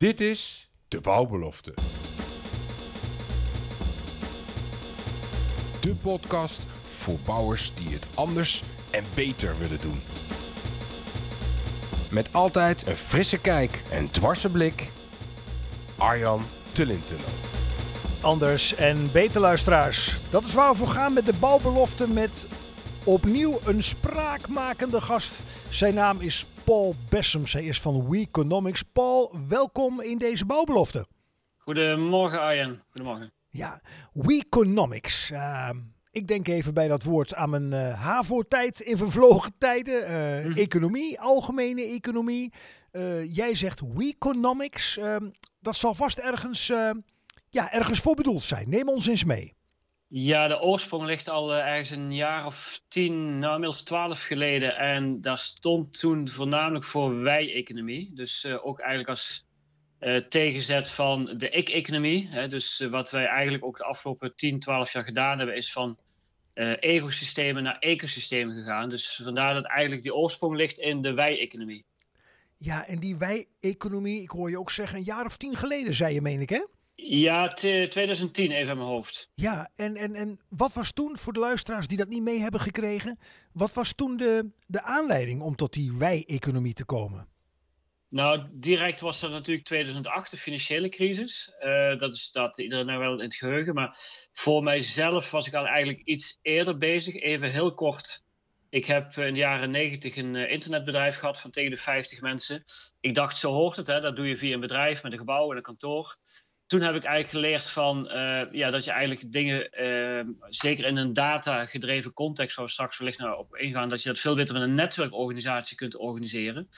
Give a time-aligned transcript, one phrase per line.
[0.00, 1.74] Dit is de bouwbelofte.
[5.80, 10.00] De podcast voor bouwers die het anders en beter willen doen.
[12.10, 14.88] Met altijd een frisse kijk en dwarse blik.
[15.96, 16.42] Arjan
[16.72, 17.30] Tullintunnel.
[18.20, 20.16] Anders en beter luisteraars.
[20.30, 22.46] Dat is waar we voor gaan met de bouwbelofte met
[23.04, 25.42] opnieuw een spraakmakende gast.
[25.68, 27.42] Zijn naam is Paul Bessem.
[27.46, 28.82] Hij is van Weeconomics.
[28.82, 31.06] Paul, welkom in deze bouwbelofte.
[31.56, 32.80] Goedemorgen Arjen.
[32.88, 33.32] Goedemorgen.
[33.48, 33.80] Ja,
[34.12, 35.30] Weeconomics.
[35.30, 35.70] Uh,
[36.10, 40.10] ik denk even bij dat woord aan mijn uh, HAVO-tijd in vervlogen tijden.
[40.10, 40.52] Uh, mm.
[40.52, 42.52] Economie, algemene economie.
[42.92, 44.98] Uh, jij zegt Weeconomics.
[45.60, 46.66] dat zal vast ergens,
[47.48, 48.68] ja, ergens voor bedoeld zijn.
[48.68, 49.54] Neem ons eens mee.
[50.12, 54.76] Ja, de oorsprong ligt al uh, ergens een jaar of tien, nou inmiddels twaalf geleden.
[54.76, 58.10] En daar stond toen voornamelijk voor wij-economie.
[58.14, 59.44] Dus uh, ook eigenlijk als
[60.00, 62.48] uh, tegenzet van de ik-economie.
[62.48, 65.98] Dus wat wij eigenlijk ook de afgelopen 10, 12 jaar gedaan hebben, is van
[66.80, 68.88] ecosystemen naar ecosystemen gegaan.
[68.88, 71.84] Dus vandaar dat eigenlijk die oorsprong ligt in de wij-economie.
[72.58, 76.14] Ja, en die wij-economie, ik hoor je ook zeggen, een jaar of tien geleden, zei
[76.14, 76.66] je, meen ik, hè?
[77.02, 79.30] Ja, 2010 even aan mijn hoofd.
[79.34, 82.60] Ja, en, en, en wat was toen, voor de luisteraars die dat niet mee hebben
[82.60, 83.18] gekregen,
[83.52, 87.28] wat was toen de, de aanleiding om tot die wij-economie te komen?
[88.08, 91.54] Nou, direct was er natuurlijk 2008, de financiële crisis.
[91.60, 93.74] Uh, dat staat iedereen nou wel in het geheugen.
[93.74, 93.96] Maar
[94.32, 97.14] voor mijzelf was ik al eigenlijk iets eerder bezig.
[97.14, 98.24] Even heel kort.
[98.68, 102.64] Ik heb in de jaren 90 een uh, internetbedrijf gehad van tegen de 50 mensen.
[103.00, 103.86] Ik dacht, zo hoort het.
[103.86, 104.00] Hè?
[104.00, 106.16] Dat doe je via een bedrijf met een gebouw en een kantoor
[106.70, 110.96] toen heb ik eigenlijk geleerd van uh, ja, dat je eigenlijk dingen, uh, zeker in
[110.96, 114.54] een data-gedreven context, waar we straks wellicht naar op ingaan, dat je dat veel beter
[114.54, 116.68] met een netwerkorganisatie kunt organiseren.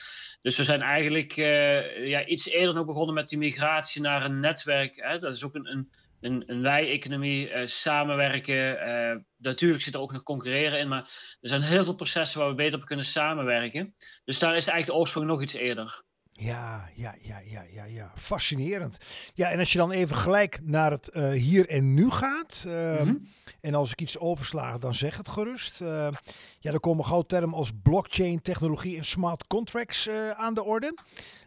[0.42, 4.40] Dus we zijn eigenlijk uh, ja, iets eerder nog begonnen met die migratie naar een
[4.40, 4.96] netwerk.
[4.96, 5.18] Hè?
[5.18, 5.90] Dat is ook een, een,
[6.20, 9.24] een, een wij-economie, samenwerken.
[9.36, 11.02] natuurlijk zit er ook nog concurreren in, maar
[11.40, 13.94] er zijn heel veel processen waar we beter op kunnen samenwerken.
[14.24, 16.02] Dus daar is eigenlijk de oorsprong nog iets eerder.
[16.42, 18.12] Ja, ja, ja, ja, ja, ja.
[18.16, 18.96] Fascinerend.
[19.34, 22.64] Ja, en als je dan even gelijk naar het uh, hier en nu gaat.
[22.66, 23.26] Uh, mm -hmm.
[23.60, 25.80] En als ik iets oversla, dan zeg het gerust.
[25.80, 26.08] Uh,
[26.58, 30.94] ja, dan komen gauw termen als blockchain, technologie en smart contracts aan de orde.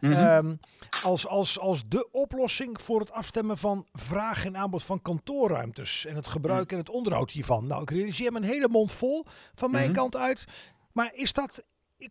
[0.00, 0.60] Mm -hmm.
[1.02, 6.06] als, als, als de oplossing voor het afstemmen van vraag en aanbod van kantoorruimtes.
[6.06, 7.66] En het gebruik en het onderhoud hiervan.
[7.66, 9.24] Nou, ik realiseer me een hele mond vol
[9.54, 10.44] van mijn kant uit.
[10.92, 11.64] Maar is dat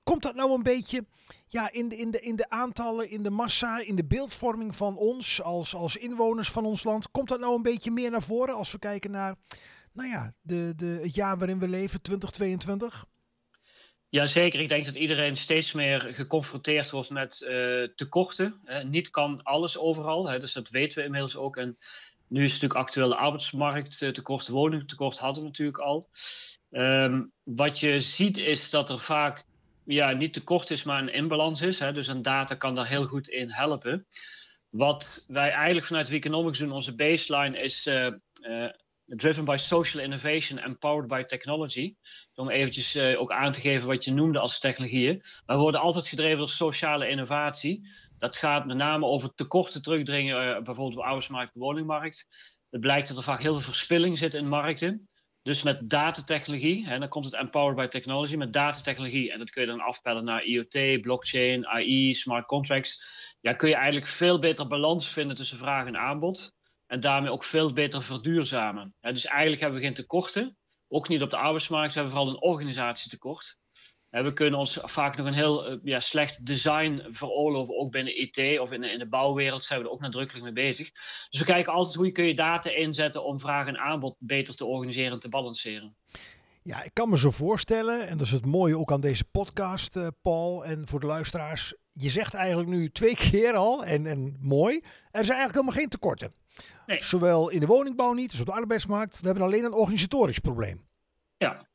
[0.03, 1.05] Komt dat nou een beetje
[1.47, 4.97] ja, in, de, in, de, in de aantallen, in de massa, in de beeldvorming van
[4.97, 7.11] ons als, als inwoners van ons land?
[7.11, 9.35] Komt dat nou een beetje meer naar voren als we kijken naar
[9.93, 13.05] nou ja, de, de, het jaar waarin we leven, 2022?
[14.09, 18.61] Jazeker, ik denk dat iedereen steeds meer geconfronteerd wordt met uh, tekorten.
[18.83, 21.57] Niet kan alles overal, hè, dus dat weten we inmiddels ook.
[21.57, 21.77] En
[22.27, 26.09] nu is het natuurlijk actueel de arbeidsmarkt tekort, woningtekort hadden we natuurlijk al.
[26.71, 29.45] Um, wat je ziet is dat er vaak
[29.85, 31.79] ja, niet tekort is, maar een inbalans is.
[31.79, 31.93] Hè?
[31.93, 34.07] Dus een data kan daar heel goed in helpen.
[34.69, 38.69] Wat wij eigenlijk vanuit Economics doen, onze baseline is uh, uh,
[39.05, 41.95] driven by social innovation and powered by technology.
[42.33, 45.21] Om eventjes uh, ook aan te geven wat je noemde als technologieën.
[45.45, 47.87] We worden altijd gedreven door sociale innovatie.
[48.17, 52.27] Dat gaat met name over tekorten terugdringen, bijvoorbeeld op de arbeidsmarkt woningmarkt.
[52.69, 55.09] Het blijkt dat er vaak heel veel verspilling zit in markten.
[55.45, 59.61] Dus met datatechnologie, en dan komt het empowered by technology, met datatechnologie, en dat kun
[59.61, 63.03] je dan afpellen naar IoT, blockchain, AI, smart contracts,
[63.39, 66.53] ja, kun je eigenlijk veel beter balans vinden tussen vraag en aanbod.
[66.87, 68.95] En daarmee ook veel beter verduurzamen.
[68.99, 70.57] dus eigenlijk hebben we geen tekorten,
[70.87, 73.57] ook niet op de arbeidsmarkt, we hebben vooral een organisatietekort.
[74.23, 78.59] We kunnen ons vaak nog een heel eh, ja, slecht design veroorloven, ook binnen IT
[78.59, 80.91] of in de, in de bouwwereld zijn we er ook nadrukkelijk mee bezig.
[81.29, 84.55] Dus we kijken altijd hoe je kun je data inzetten om vraag en aanbod beter
[84.55, 85.95] te organiseren en te balanceren.
[86.63, 89.95] Ja, ik kan me zo voorstellen, en dat is het mooie ook aan deze podcast,
[89.95, 91.75] uh, Paul, en voor de luisteraars.
[91.91, 94.75] Je zegt eigenlijk nu twee keer al, en, en mooi,
[95.11, 96.33] er zijn eigenlijk helemaal geen tekorten.
[96.85, 97.03] Nee.
[97.03, 99.19] Zowel in de woningbouw niet als op de arbeidsmarkt.
[99.19, 100.87] We hebben alleen een organisatorisch probleem.
[101.37, 101.67] Ja,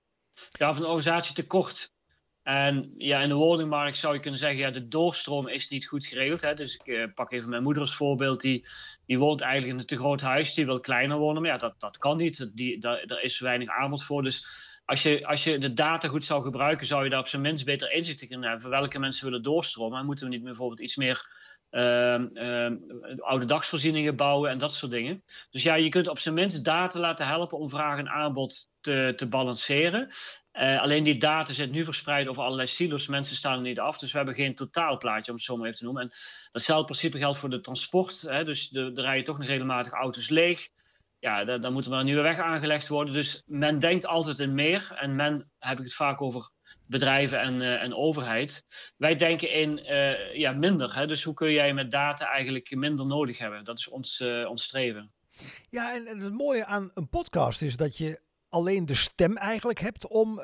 [0.50, 1.92] ja van een organisatietekort
[2.42, 6.06] en ja, in de woningmarkt zou je kunnen zeggen, ja, de doorstroom is niet goed
[6.06, 6.40] geregeld.
[6.40, 6.54] Hè?
[6.54, 8.40] Dus ik uh, pak even mijn moeder als voorbeeld.
[8.40, 8.66] Die,
[9.06, 11.42] die woont eigenlijk in een te groot huis, die wil kleiner wonen.
[11.42, 12.50] Maar ja, dat, dat kan niet.
[12.54, 14.22] Die, daar, is weinig aanbod voor.
[14.22, 14.46] Dus
[14.84, 17.64] als je, als je de data goed zou gebruiken, zou je daar op zijn minst
[17.64, 18.70] beter inzicht in kunnen hebben.
[18.70, 19.98] Welke mensen willen doorstromen.
[19.98, 21.28] En moeten we niet bijvoorbeeld iets meer
[21.70, 22.20] uh,
[23.18, 25.24] oude dagsvoorzieningen bouwen en dat soort dingen.
[25.50, 29.12] Dus ja, je kunt op zijn minst data laten helpen om vraag en aanbod te,
[29.16, 30.08] te balanceren.
[30.52, 33.06] Alleen die data zit nu verspreid over allerlei silos.
[33.06, 33.98] Mensen staan er niet af.
[33.98, 36.02] Dus we hebben geen totaalplaatje, om het zo maar even te noemen.
[36.02, 36.10] En
[36.52, 38.20] datzelfde principe geldt voor de transport.
[38.20, 40.68] Hè, dus er rijden toch nog regelmatig auto's leeg.
[41.18, 43.14] Ja, dan moet er maar een nieuwe weg aangelegd worden.
[43.14, 44.96] Dus men denkt altijd in meer.
[44.96, 46.50] En men, heb ik het vaak over
[46.86, 48.64] bedrijven en, uh, en overheid.
[48.96, 50.94] Wij denken in uh, ja, minder.
[50.94, 51.06] Hè?
[51.06, 53.64] Dus hoe kun jij met data eigenlijk minder nodig hebben?
[53.64, 55.12] Dat is ons, ons streven.
[55.70, 58.20] Ja, en, het mooie aan een podcast is dat je
[58.50, 60.36] alleen de stem eigenlijk hebt om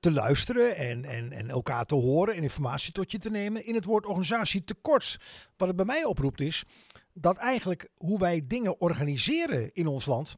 [0.00, 3.66] te luisteren en, en, en elkaar te horen en informatie tot je te nemen.
[3.66, 5.16] In het woord organisatie tekort,
[5.56, 6.64] wat het bij mij oproept is
[7.12, 10.36] dat eigenlijk hoe wij dingen organiseren in ons land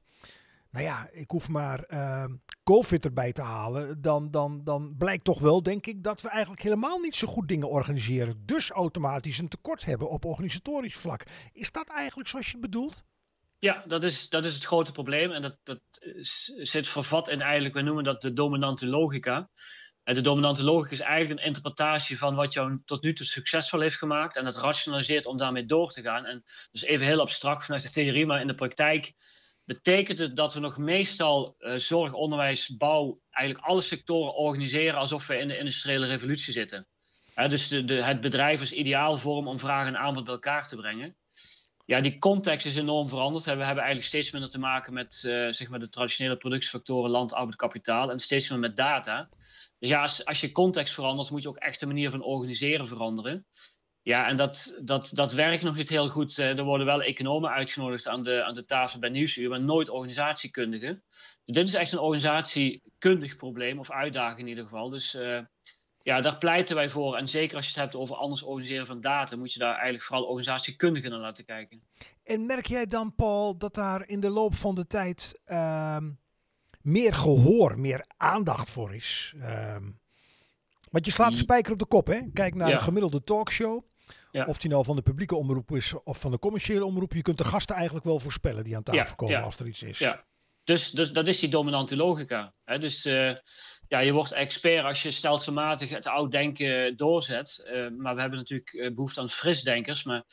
[0.72, 2.24] nou ja, ik hoef maar uh,
[2.62, 4.02] COVID erbij te halen.
[4.02, 7.48] Dan, dan, dan blijkt toch wel, denk ik, dat we eigenlijk helemaal niet zo goed
[7.48, 8.42] dingen organiseren.
[8.46, 11.24] Dus automatisch een tekort hebben op organisatorisch vlak.
[11.52, 13.04] Is dat eigenlijk zoals je bedoelt?
[13.62, 15.32] Ja, dat is, dat is het grote probleem.
[15.32, 15.80] En dat, dat
[16.56, 19.50] zit vervat in eigenlijk, we noemen dat de dominante logica.
[20.04, 23.80] En de dominante logica is eigenlijk een interpretatie van wat jou tot nu toe succesvol
[23.80, 24.36] heeft gemaakt.
[24.36, 26.24] En dat rationaliseert om daarmee door te gaan.
[26.24, 29.12] En dus even heel abstract vanuit de theorie, maar in de praktijk
[29.64, 35.26] betekent het dat we nog meestal uh, zorg, onderwijs, bouw, eigenlijk alle sectoren organiseren alsof
[35.26, 36.86] we in de industriële revolutie zitten.
[37.34, 40.76] dus de, de, het bedrijf is ideaal vorm om vraag en aanbod bij elkaar te
[40.76, 41.16] brengen.
[41.92, 43.44] Ja, die context is enorm veranderd.
[43.44, 47.32] We hebben eigenlijk steeds minder te maken met uh, zeg maar de traditionele productiefactoren land,
[47.32, 49.28] arbeid, kapitaal en steeds meer met data.
[49.78, 53.46] Dus ja, als, je context verandert, moet je ook echt de manier van organiseren veranderen.
[54.02, 56.38] Ja, en dat, dat, dat werkt nog niet heel goed.
[56.38, 59.88] Eh, er worden wel economen uitgenodigd aan de, aan de tafel bij Nieuwsuur, maar nooit
[59.88, 61.02] organisatiekundigen.
[61.44, 64.90] Dus dit is echt een organisatiekundig probleem, of uitdaging in ieder geval.
[64.90, 65.40] Dus uh,
[66.02, 67.16] ja, daar pleiten wij voor.
[67.16, 70.04] En zeker als je het hebt over anders organiseren van data, moet je daar eigenlijk
[70.04, 71.82] vooral organisatiekundigen naar laten kijken.
[72.24, 75.96] En merk jij dan, Paul, dat daar in de loop van de tijd uh,
[76.82, 79.34] meer gehoor, meer aandacht voor is?
[79.40, 79.90] Ehm,
[80.90, 82.20] want je slaat de spijker op de kop, hè?
[82.32, 82.74] Kijk naar ja.
[82.74, 83.84] een gemiddelde talkshow.
[84.30, 84.44] Ja.
[84.44, 87.12] Of die nou van de publieke omroep is of van de commerciële omroep.
[87.12, 89.98] Je kunt de gasten eigenlijk wel voorspellen die aan tafel komen als er iets is.
[89.98, 90.24] Ja,
[90.64, 92.52] dus, dus dat is die dominante logica.
[92.64, 92.78] Hè?
[92.78, 93.34] Dus uh,
[93.88, 97.64] ja, je wordt expert als je stelselmatig het oud denken doorzet.
[97.66, 100.04] Uh, maar we hebben natuurlijk eh, behoefte aan frisdenkers.
[100.04, 100.24] Maar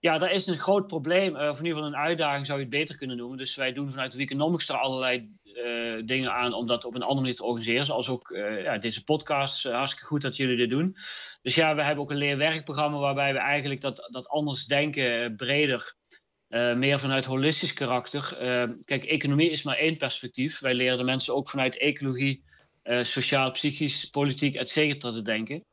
[0.00, 2.74] ja, daar is een groot probleem, of in ieder geval een uitdaging zou je het
[2.74, 3.38] beter kunnen noemen.
[3.38, 5.30] Dus wij doen vanuit de Weekonomics er allerlei
[6.04, 7.86] dingen aan om dat op een andere manier te organiseren.
[7.86, 8.28] Zoals ook
[8.62, 9.62] ja, deze podcast.
[9.62, 10.96] Hartstikke goed dat jullie dit doen.
[11.42, 15.96] Dus ja, we hebben ook een leerwerkprogramma waarbij we eigenlijk dat, dat anders denken breder.
[16.76, 18.36] Meer vanuit holistisch karakter.
[18.84, 20.60] kijk, economie is maar één perspectief.
[20.60, 22.44] Wij leren de mensen ook vanuit ecologie,
[23.02, 25.64] sociaal, psychisch, politiek, et cetera te denken.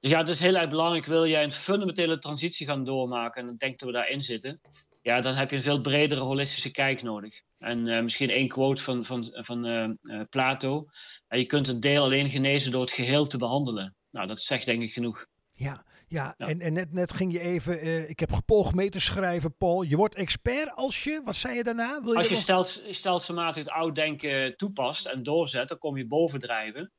[0.00, 1.06] Dus ja, het is heel erg belangrijk.
[1.06, 4.60] Wil jij een fundamentele transitie gaan doormaken, en ik denk dat we daarin zitten,
[5.02, 7.42] ja, dan heb je een veel bredere holistische kijk nodig.
[7.58, 9.98] En misschien één quote van, van, van
[10.30, 10.86] Plato.
[11.28, 13.96] je kunt een deel alleen genezen door het geheel te behandelen.
[14.10, 15.26] Nou, dat zegt denk ik genoeg.
[15.54, 16.34] Ja, ja.
[16.36, 16.46] ja.
[16.46, 19.82] En, en net, net ging je even, ik heb gepoogd mee te schrijven, Paul.
[19.82, 22.00] Je wordt expert als je, wat zei je daarna?
[22.02, 26.06] Wil je als je stelt, stelselmatig het oud denken toepast en doorzet, dan kom je
[26.06, 26.92] bovendrijven.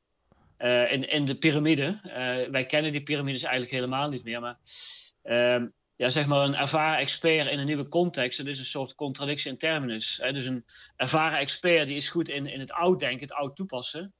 [0.58, 1.98] in, in de piramide.
[2.50, 4.58] wij kennen die piramides eigenlijk helemaal niet meer, maar
[5.22, 5.66] ehm,
[6.00, 8.38] ja, zeg maar een ervaren expert in een nieuwe context.
[8.38, 10.18] Dat is een soort contradictie in terminus.
[10.22, 10.32] Hè?
[10.32, 10.64] Dus een
[10.96, 14.12] ervaren expert die is goed in, in het oud denken, het oud toepassen.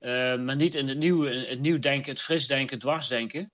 [0.00, 3.50] Uh, maar niet in het nieuwe, het nieuw denken, het fris denken, het dwarsdenken.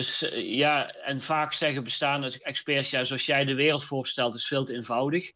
[0.00, 4.46] Dus uh, ja, en vaak zeggen bestaande experts, ja, zoals jij de wereld voorstelt, is
[4.46, 5.32] veel te eenvoudig.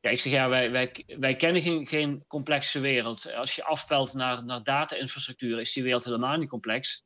[0.00, 3.32] Ja, ik zeg ja, wij, wij, wij kennen geen, geen complexe wereld.
[3.32, 7.04] Als je afpelt naar, naar data-infrastructuur, is die wereld helemaal niet complex.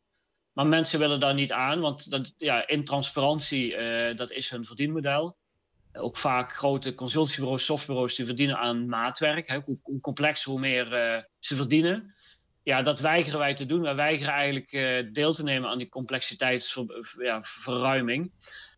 [0.53, 5.37] Maar mensen willen daar niet aan, want dat, ja, intransparantie, uh, dat is hun verdienmodel.
[5.93, 9.49] Ook vaak grote consultiebureaus, softbureaus, die verdienen aan maatwerk.
[9.49, 9.59] Hè.
[9.61, 12.15] Hoe, hoe complexer, hoe meer uh, ze verdienen.
[12.69, 13.83] Ja, dat weigeren wij te doen.
[13.83, 18.25] Wij weigeren eigenlijk uh, deel te nemen aan die complexiteitsverruiming.
[18.25, 18.31] Ja,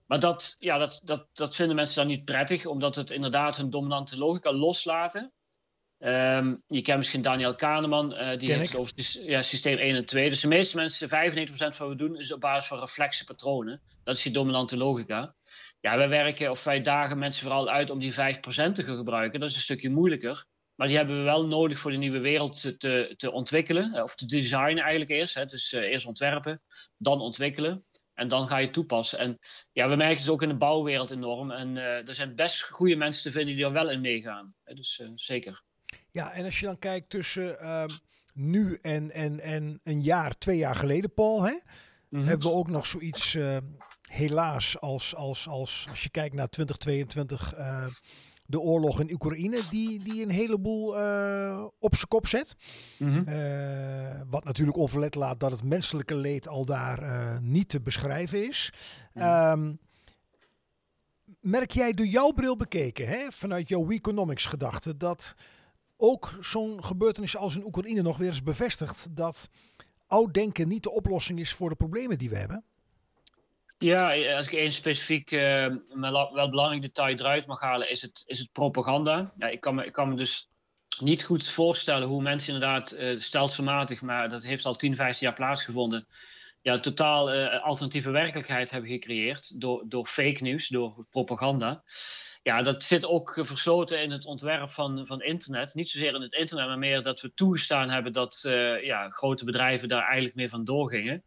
[0.07, 3.71] maar dat, ja, dat, dat, dat vinden mensen dan niet prettig, omdat het inderdaad hun
[3.71, 5.33] dominante logica loslaten.
[5.99, 8.93] Um, je kent misschien Daniel Kahneman, uh, die heeft over
[9.27, 10.31] ja, systeem 1 en 2.
[10.31, 11.13] Dus de meeste mensen, 95%
[11.53, 13.81] van wat we doen, is op basis van reflexiepatronen.
[14.05, 15.35] Dat is die dominante logica.
[15.81, 18.17] Ja, wij werken of wij dagen mensen vooral uit om die 5%
[18.73, 19.41] te gebruiken.
[19.41, 20.47] Dat is een stukje moeilijker.
[20.81, 23.95] Maar die hebben we wel nodig voor de nieuwe wereld te, te, ontwikkelen.
[23.95, 25.35] Eh, of te designen eigenlijk eerst.
[25.35, 25.47] Hè.
[25.47, 26.63] Dus uh, eerst ontwerpen,
[26.97, 27.85] dan ontwikkelen.
[28.15, 29.19] En dan ga je toepassen.
[29.19, 29.39] En
[29.73, 31.51] ja, we merken het ook in de bouwwereld enorm.
[31.51, 34.55] En uh, er zijn best goede mensen te vinden die er wel in meegaan.
[34.65, 35.63] Dus zeker.
[36.11, 37.85] Ja, en als je dan kijkt tussen uh,
[38.35, 41.59] nu en, en, en een jaar, twee jaar geleden, Paul, hè,
[42.09, 42.29] mm-hmm.
[42.29, 43.57] hebben we ook nog zoiets, uh,
[44.03, 47.87] helaas, als, als, als, als je kijkt naar 2022, uh,
[48.51, 50.87] de oorlog in Oekraïne, die, die een heleboel
[51.79, 52.57] op zijn kop zet.
[52.99, 53.25] Mhm.
[54.31, 58.73] wat natuurlijk onverlet laat dat het menselijke leed al daar niet te beschrijven is.
[59.15, 59.79] Um,
[61.41, 65.35] merk jij door jouw bril bekeken, hè, vanuit jouw economics gedachte, dat
[65.97, 69.51] ook zo'n gebeurtenis als in Oekraïne nog weer eens bevestigt dat
[70.07, 72.65] oud denken niet de oplossing is voor de problemen die we hebben?
[73.83, 75.67] Ja, als ik één specifiek, uh,
[76.33, 79.33] wel belangrijk detail eruit mag halen, is het, is het propaganda.
[79.39, 80.51] Ja, ik, kan me, ik kan me dus
[80.99, 85.37] niet goed voorstellen hoe mensen inderdaad uh, stelselmatig, maar dat heeft al 10, 15 jaar
[85.37, 86.07] plaatsgevonden,
[86.63, 91.83] ja, totaal uh, alternatieve werkelijkheid hebben gecreëerd door, door fake nieuws, door propaganda.
[92.43, 95.75] Ja, dat zit ook versloten in het ontwerp van, van internet.
[95.75, 98.41] Niet zozeer in het internet, maar meer dat we toegestaan hebben dat
[98.83, 101.25] ja, grote bedrijven daar eigenlijk mee van doorgingen.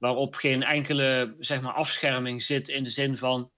[0.00, 3.50] Waarop geen enkele zeg maar, afscherming zit in de zin van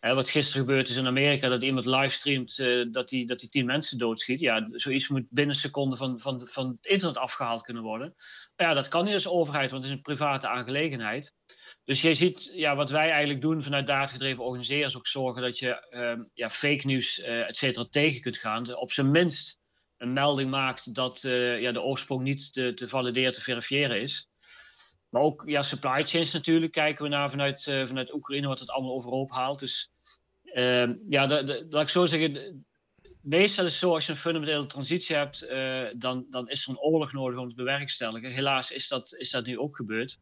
[0.00, 3.66] wat gisteren gebeurd is in Amerika, dat iemand livestreamt uh, dat hij dat die tien
[3.66, 4.40] mensen doodschiet.
[4.40, 8.14] Ja, zoiets moet binnen seconden van, van, van het internet afgehaald kunnen worden.
[8.56, 11.32] Maar ja, dat kan niet als overheid, want het is een private aangelegenheid.
[11.84, 15.58] Dus je ziet, ja, wat wij eigenlijk doen vanuit daadgedreven organiseren, is ook zorgen dat
[15.58, 18.76] je uh, ja, fake nieuws, uh, et cetera, tegen kunt gaan.
[18.76, 19.58] Op zijn minst
[19.96, 24.28] een melding maakt dat uh, ja, de oorsprong niet te, te valideren, te verifiëren is.
[25.08, 28.70] Maar ook ja, supply chains natuurlijk kijken we naar vanuit, uh, vanuit Oekraïne, wat het
[28.70, 29.58] allemaal overhoop haalt.
[29.58, 29.90] Dus
[30.44, 31.26] uh, ja,
[31.68, 32.64] laat ik zo zeggen.
[33.20, 36.70] Meestal is het zo, als je een fundamentele transitie hebt, uh, dan, dan is er
[36.70, 38.30] een oorlog nodig om te bewerkstelligen.
[38.30, 40.18] Helaas is dat, is dat nu ook gebeurd.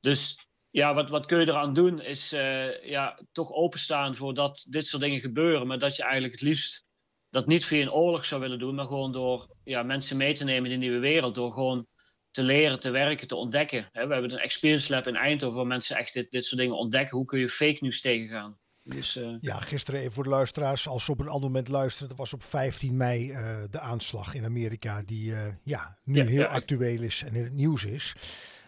[0.00, 4.66] Dus ja, wat, wat kun je eraan doen, is uh, ja, toch openstaan voor dat
[4.70, 5.66] dit soort dingen gebeuren.
[5.66, 6.86] Maar dat je eigenlijk het liefst
[7.30, 10.44] dat niet via een oorlog zou willen doen, maar gewoon door ja, mensen mee te
[10.44, 11.34] nemen in de nieuwe wereld.
[11.34, 11.86] Door gewoon
[12.30, 13.88] te leren, te werken, te ontdekken.
[13.92, 17.16] We hebben een experience lab in Eindhoven waar mensen echt dit, dit soort dingen ontdekken.
[17.16, 18.58] Hoe kun je fake news tegengaan?
[18.82, 19.36] Dus, uh...
[19.40, 22.32] Ja, gisteren even voor de luisteraars, als ze op een ander moment luisteren, dat was
[22.32, 26.46] op 15 mei uh, de aanslag in Amerika, die uh, ja, nu ja, heel ja,
[26.46, 28.14] actueel is en in het nieuws is.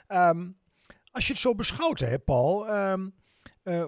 [0.08, 0.58] Um,
[1.10, 3.14] als je het zo beschouwt, hè, Paul, um,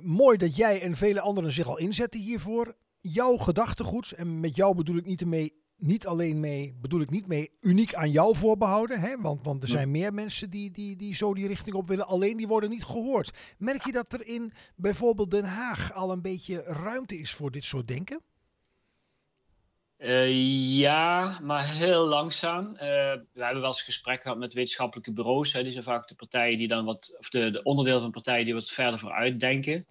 [0.00, 2.76] mooi dat jij en vele anderen zich al inzetten hiervoor.
[3.00, 7.26] Jouw gedachtegoed, en met jou bedoel ik niet ermee niet alleen mee, bedoel ik niet
[7.26, 9.00] mee uniek aan jou voorbehouden.
[9.00, 9.16] Hè?
[9.20, 12.06] Want, want er zijn meer mensen die, die, die zo die richting op willen.
[12.06, 13.54] Alleen die worden niet gehoord.
[13.58, 17.64] Merk je dat er in bijvoorbeeld Den Haag al een beetje ruimte is voor dit
[17.64, 18.20] soort denken?
[19.98, 22.66] Uh, ja, maar heel langzaam.
[22.66, 25.52] Uh, we hebben wel eens gesprek gehad met wetenschappelijke bureaus.
[25.52, 25.62] Hè.
[25.62, 28.54] Die zijn vaak de partijen die dan wat, of de, de onderdeel van partijen die
[28.54, 29.86] wat verder vooruit denken.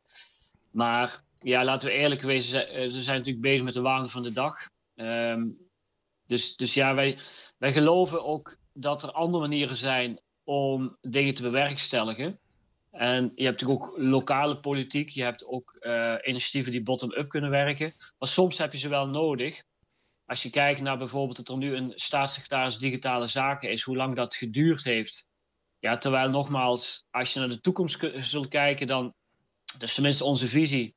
[0.72, 4.32] Maar ja, laten we eerlijk wezen, ze zijn natuurlijk bezig met de waan van de
[4.32, 4.70] dag.
[4.96, 5.70] Um,
[6.32, 7.18] dus, dus ja, wij,
[7.58, 12.40] wij geloven ook dat er andere manieren zijn om dingen te bewerkstelligen.
[12.92, 17.50] En je hebt natuurlijk ook lokale politiek, je hebt ook uh, initiatieven die bottom-up kunnen
[17.50, 17.94] werken.
[18.20, 19.64] Maar soms heb je ze wel nodig.
[20.26, 24.16] Als je kijkt naar bijvoorbeeld dat er nu een staatssecretaris digitale zaken is, hoe lang
[24.16, 25.28] dat geduurd heeft.
[25.80, 29.14] Ja, terwijl nogmaals, als je naar de toekomst zult kijken, dan,
[29.72, 30.96] dat is tenminste onze visie,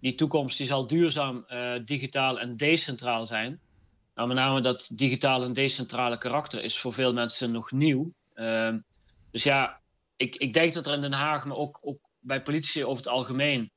[0.00, 3.60] die toekomst die zal duurzaam, uh, digitaal en decentraal zijn.
[4.16, 8.12] Nou, met name dat digitale en decentrale karakter is voor veel mensen nog nieuw.
[8.34, 8.74] Uh,
[9.30, 9.80] dus ja,
[10.16, 13.12] ik, ik denk dat er in Den Haag, maar ook, ook bij politici over het
[13.12, 13.70] algemeen.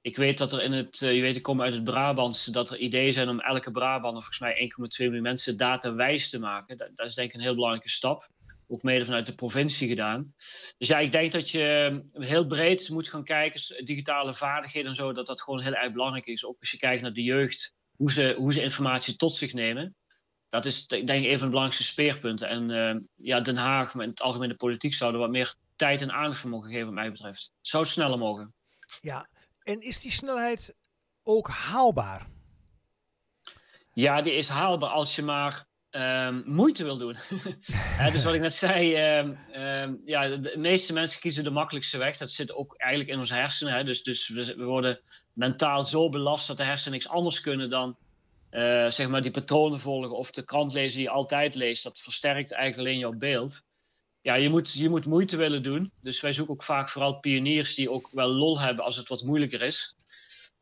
[0.00, 2.70] Ik weet dat er in het, uh, je weet, ik kom uit het Brabantse, dat
[2.70, 6.76] er ideeën zijn om elke Brabander, volgens mij 1,2 miljoen mensen, datawijs te maken.
[6.76, 8.28] Dat, dat, is denk ik een heel belangrijke stap.
[8.68, 10.34] Ook mede vanuit de provincie gedaan.
[10.78, 14.96] Dus ja, ik denk dat je eh, heel breed moet gaan kijken, digitale vaardigheden en
[14.96, 16.44] zo, dat dat gewoon heel erg belangrijk is.
[16.44, 19.94] Ook als je kijkt naar de jeugd hoe ze, hoe ze informatie tot zich nemen.
[20.48, 22.48] Dat is denk ik een van de belangrijkste speerpunten.
[22.48, 26.40] En uh, ja, Den Haag met het algemene politiek zouden wat meer tijd en aandacht
[26.40, 27.50] voor mogen geven, wat mij betreft.
[27.60, 28.54] Zou het sneller mogen.
[29.00, 29.28] Ja,
[29.62, 30.74] en is die snelheid
[31.22, 32.26] ook haalbaar?
[33.92, 37.16] Ja, die is haalbaar als je maar um, moeite wil doen.
[38.12, 42.16] dus wat ik net zei, um, um, ja, de, meeste mensen kiezen de makkelijkste weg.
[42.16, 43.74] Dat zit ook eigenlijk in onze hersenen.
[43.74, 43.84] Hè.
[43.84, 45.00] Dus, dus we, we, worden
[45.32, 47.96] mentaal zo belast dat de hersenen niks anders kunnen dan
[48.50, 51.82] uh, zeg maar die patronen volgen of de krant lezen die je altijd leest.
[51.82, 53.62] Dat versterkt eigenlijk alleen jouw beeld.
[54.20, 55.92] Ja, je moet, je moet moeite willen doen.
[56.00, 59.22] Dus wij zoeken ook vaak vooral pioniers die ook wel lol hebben als het wat
[59.22, 59.96] moeilijker is.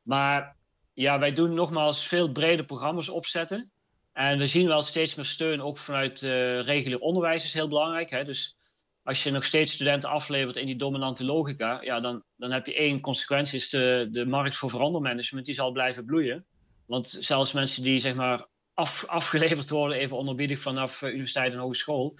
[0.02, 0.56] Maar
[0.92, 3.72] ja, wij doen nogmaals veel brede programma's opzetten.
[4.14, 8.10] En we zien wel steeds meer steun, ook vanuit uh, regulier onderwijs is heel belangrijk.
[8.10, 8.24] Hè?
[8.24, 8.56] Dus
[9.02, 12.74] als je nog steeds studenten aflevert in die dominante logica, ja, dan, dan heb je
[12.74, 16.44] één consequentie, is de, de markt voor verandermanagement, die zal blijven bloeien.
[16.86, 21.58] Want zelfs mensen die zeg maar af, afgeleverd worden, even onderbiedig vanaf uh, universiteit en
[21.58, 22.18] hogeschool,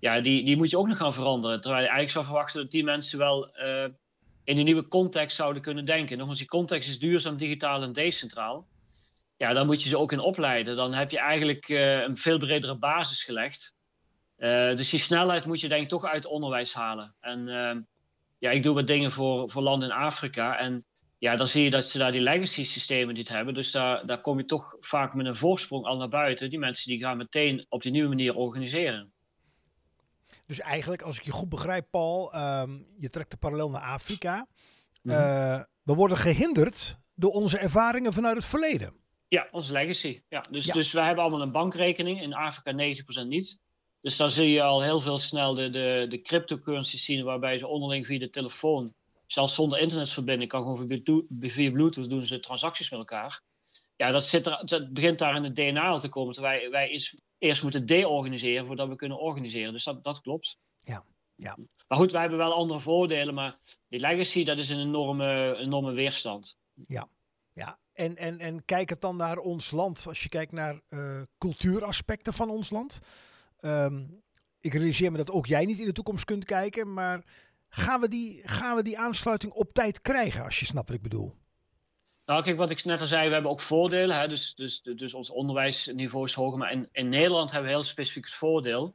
[0.00, 1.60] ja, die, die moet je ook nog gaan veranderen.
[1.60, 3.84] Terwijl je eigenlijk zou verwachten dat die mensen wel uh,
[4.44, 6.16] in een nieuwe context zouden kunnen denken.
[6.16, 8.66] Nogmaals, die context is duurzaam, digitaal en decentraal
[9.44, 10.76] ja, dan moet je ze ook in opleiden.
[10.76, 13.74] Dan heb je eigenlijk een veel bredere basis gelegd.
[14.76, 17.14] dus die snelheid moet je denk ik toch uit onderwijs halen.
[17.20, 17.80] En ehm,
[18.38, 20.58] ja, ik doe wat dingen voor, voor landen in Afrika.
[20.58, 20.84] En
[21.18, 23.54] ja, dan zie je dat ze daar die legacy systemen niet hebben.
[23.54, 26.50] Dus daar, daar kom je toch vaak met een voorsprong al naar buiten.
[26.50, 29.12] Die mensen die gaan meteen op die nieuwe manier organiseren.
[30.46, 34.46] Dus eigenlijk, als ik je goed begrijp, Paul, ehm, je trekt de parallel naar Afrika.
[35.02, 35.14] Mhm.
[35.14, 39.03] Eh, we worden gehinderd door onze ervaringen vanuit het verleden.
[39.28, 40.22] Ja, onze legacy.
[40.28, 42.22] Ja, dus, dus wij hebben allemaal een bankrekening.
[42.22, 43.62] In Afrika 90% niet.
[44.00, 47.66] Dus dan zie je al heel veel snel de, de, de cryptocurrencies zien, waarbij ze
[47.66, 48.94] onderling via de telefoon,
[49.26, 53.42] zelfs zonder internetverbinding, kan gewoon via Bluetooth doen ze transacties met elkaar.
[53.96, 56.34] Ja, dat, zit er, dat begint daar in het DNA al te komen.
[56.34, 59.72] Terwijl wij, wij is, eerst moeten de-organiseren voordat we kunnen organiseren.
[59.72, 60.58] Dus dat, dat klopt.
[60.82, 61.04] Ja,
[61.34, 61.56] ja.
[61.88, 65.92] Maar goed, wij hebben wel andere voordelen, maar die legacy, dat is een enorme, enorme
[65.92, 66.58] weerstand.
[66.86, 67.08] Ja,
[67.52, 67.78] ja.
[67.94, 72.32] En, en, en kijk het dan naar ons land, als je kijkt naar uh, cultuuraspecten
[72.32, 72.98] van ons land.
[73.58, 74.04] Ehm,
[74.60, 77.24] ik realiseer me dat ook jij niet in de toekomst kunt kijken, maar
[77.68, 81.02] gaan we die, gaan we die aansluiting op tijd krijgen, als je snapt wat ik
[81.02, 81.34] bedoel?
[82.26, 84.18] Nou, kijk, wat ik net al zei, we hebben ook voordelen.
[84.18, 84.28] Hè?
[84.28, 86.58] Dus, dus, dus ons onderwijsniveau is hoger.
[86.58, 88.94] Maar in, in Nederland hebben we heel specifiek het voordeel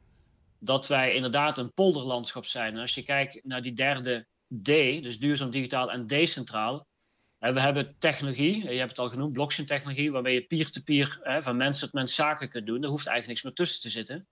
[0.58, 2.74] dat wij inderdaad een polderlandschap zijn.
[2.74, 4.26] En als je kijkt naar die derde
[4.62, 4.66] D,
[5.02, 6.86] dus duurzaam, digitaal en decentraal.
[7.40, 11.78] We hebben technologie, je hebt het al genoemd, blockchain technologie, waarmee je peer-to-peer van mens
[11.78, 12.80] tot mens zaken kunt doen.
[12.80, 14.28] Daar hoeft eigenlijk niks meer tussen te zitten.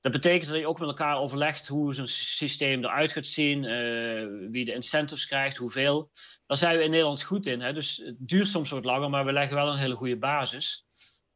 [0.00, 4.50] Dat betekent dat je ook met elkaar overlegt hoe zo'n systeem eruit gaat zien, uh,
[4.50, 6.10] wie de incentives krijgt, hoeveel.
[6.46, 7.60] Daar zijn we in Nederland goed in.
[7.60, 7.72] Hè?
[7.72, 10.86] Dus het duurt soms wat langer, maar we leggen wel een hele goede basis.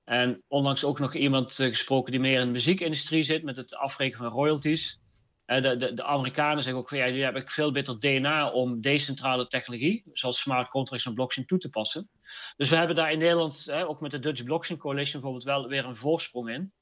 [0.05, 3.75] En onlangs ook nog iemand eh, gesproken die meer in de muziekindustrie zit met het
[3.75, 5.01] afrekenen van royalties.
[5.47, 9.47] Uh, de, de, de, Amerikanen zeggen ook van ja, ik veel beter DNA om decentrale
[9.47, 12.11] technologie, zoals smart contracts en blockchain, toe te passen.
[12.57, 15.85] Dus we hebben daar in Nederland, ook met de Dutch Blockchain Coalition bijvoorbeeld, wel weer
[15.85, 16.73] een voorsprong in.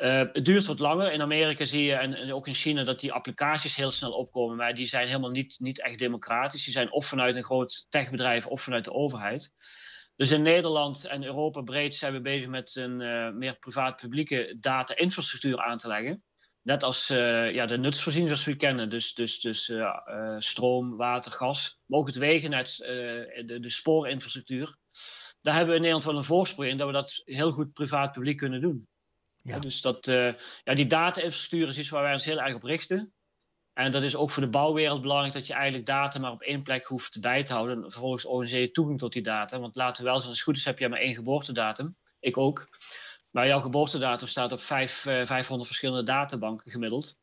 [0.00, 1.12] Uh, het duurt wat langer.
[1.12, 4.56] In Amerika zie je, en, ook in China, dat die applicaties heel snel opkomen.
[4.56, 6.64] Maar die zijn helemaal niet, niet echt democratisch.
[6.64, 9.54] Die zijn of vanuit een groot techbedrijf of vanuit de overheid.
[10.16, 15.60] Dus in Nederland en Europa breed zijn we bezig met een uh, meer privaat-publieke data-infrastructuur
[15.62, 16.22] aan te leggen.
[16.62, 18.90] Net als uh, ja, de nutsvoorzieningen zoals we kennen.
[18.90, 19.72] Dus, dus, dus
[20.38, 21.78] stroom, water, gas.
[21.86, 24.76] Maar ook het wegennet, de, de spoorinfrastructuur.
[25.40, 28.36] Daar hebben we in Nederland wel een voorsprong in dat we dat heel goed privaat-publiek
[28.36, 28.88] kunnen doen.
[29.42, 29.58] Ja.
[29.58, 30.06] dus dat,
[30.64, 33.12] ja, die data-infrastructuur is iets waar wij ons heel erg op richten.
[33.78, 36.62] En dat is ook voor de bouwwereld belangrijk dat je eigenlijk data maar op één
[36.62, 37.76] plek hoeft bij te houden.
[37.76, 39.60] En vervolgens organiseer je toegang tot die data.
[39.60, 41.96] Want laten we wel zijn, als het goed is heb je maar één geboortedatum.
[42.20, 42.68] Ik ook.
[43.30, 47.16] Maar jouw geboortedatum staat op vijf, uh, eh, 500 verschillende databanken gemiddeld.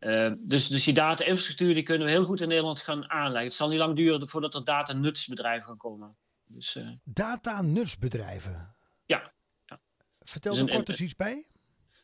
[0.00, 3.44] Uh, dus, dus die data-infrastructuur die kunnen we heel goed in Nederland gaan aanleggen.
[3.44, 6.16] Het zal niet lang duren voordat er data-nutsbedrijven gaan komen.
[6.44, 8.74] Dus, data-nutsbedrijven?
[9.06, 9.32] Ja.
[9.64, 9.80] ja.
[10.20, 11.46] Vertel dus er kort eens iets bij.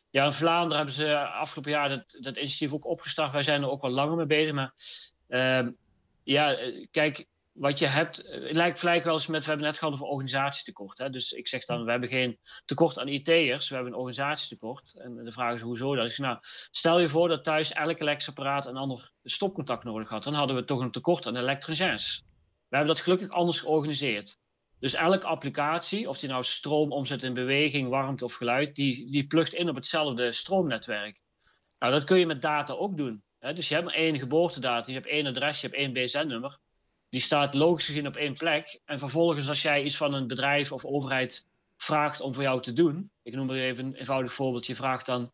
[0.09, 3.31] Ja, in Vlaanderen hebben ze afgelopen jaar dat, dat initiatief ook opgestart.
[3.31, 4.53] Wij zijn er ook al langer mee bezig.
[4.53, 4.73] Maar
[5.27, 5.67] uh,
[6.23, 6.57] ja,
[6.91, 10.05] kijk, wat je hebt, het lijkt gelijk wel eens met, we hebben net gehad over
[10.05, 10.97] organisatietekort.
[10.97, 11.09] Hè?
[11.09, 14.95] Dus ik zeg dan, we hebben geen tekort aan IT'ers, we hebben een organisatietekort.
[14.97, 16.05] En de vraag is, hoezo dat?
[16.05, 16.37] Ik zeg, nou,
[16.71, 20.23] stel je voor dat thuis elke elektrisch een ander stopcontact nodig had.
[20.23, 22.23] Dan hadden we toch een tekort aan elektriciens.
[22.67, 24.37] We hebben dat gelukkig anders georganiseerd.
[24.79, 29.27] Dus elke applicatie, of die nou stroom omzet in beweging, warmte of geluid, die, die
[29.27, 31.21] plugt in op hetzelfde stroomnetwerk.
[31.79, 33.23] Nou, dat kun je met data ook doen.
[33.39, 33.53] Hè?
[33.53, 36.59] Dus je hebt maar één geboortedatum, je hebt één adres, je hebt één BSN-nummer.
[37.11, 38.81] Die staat logisch gezien op één plek.
[38.85, 41.47] En vervolgens, als jij iets van een bedrijf of overheid
[41.77, 45.05] vraagt om voor jou te doen, ik noem er even een eenvoudig voorbeeld, je vraagt
[45.05, 45.31] dan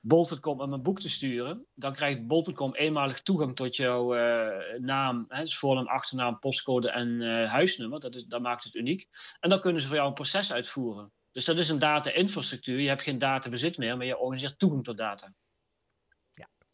[0.00, 5.24] bol.com om een boek te sturen, dan krijgt bol.com eenmalig toegang tot jouw uh, naam,
[5.28, 8.00] hè, dus voornaam, achternaam, postcode en uh, huisnummer.
[8.00, 9.08] Dat, is, dat maakt het uniek.
[9.40, 11.12] En dan kunnen ze voor jou een proces uitvoeren.
[11.32, 12.80] Dus dat is een data-infrastructuur.
[12.80, 15.32] Je hebt geen databezit meer, maar je organiseert toegang tot data.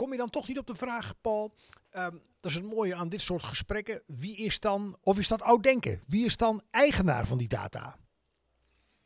[0.01, 1.55] Kom je dan toch niet op de vraag, Paul?
[1.97, 4.03] Um, dat is het mooie aan dit soort gesprekken.
[4.07, 6.03] Wie is dan, of is dat oud denken?
[6.07, 7.97] Wie is dan eigenaar van die data?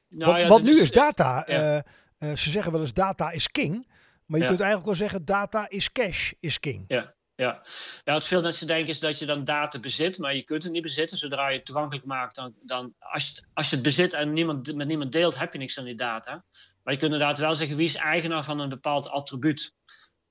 [0.08, 1.84] Nou, want, ja, want nu is, data, ja.
[2.18, 3.88] uh, ze zeggen wel eens data is king.
[4.26, 6.84] Maar je kunt eigenlijk wel zeggen, data is cash, is king.
[6.88, 7.62] Ja, ja.
[8.04, 10.72] ja, wat veel mensen denken is dat je dan data bezit, maar je kunt het
[10.72, 11.16] niet bezitten.
[11.16, 14.74] Zodra je het toegankelijk maakt, dan, dan als, je, als je het bezit en niemand,
[14.74, 16.44] met niemand deelt, heb je niks aan die data.
[16.82, 19.74] Maar je kunt inderdaad wel zeggen, wie is eigenaar van een bepaald attribuut?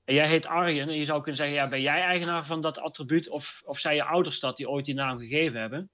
[0.04, 2.78] En jij heet Arjen en je zou kunnen zeggen, ja, ben jij eigenaar van dat
[2.78, 5.90] attribuut of, of zijn je ouders dat die ooit die naam gegeven hebben?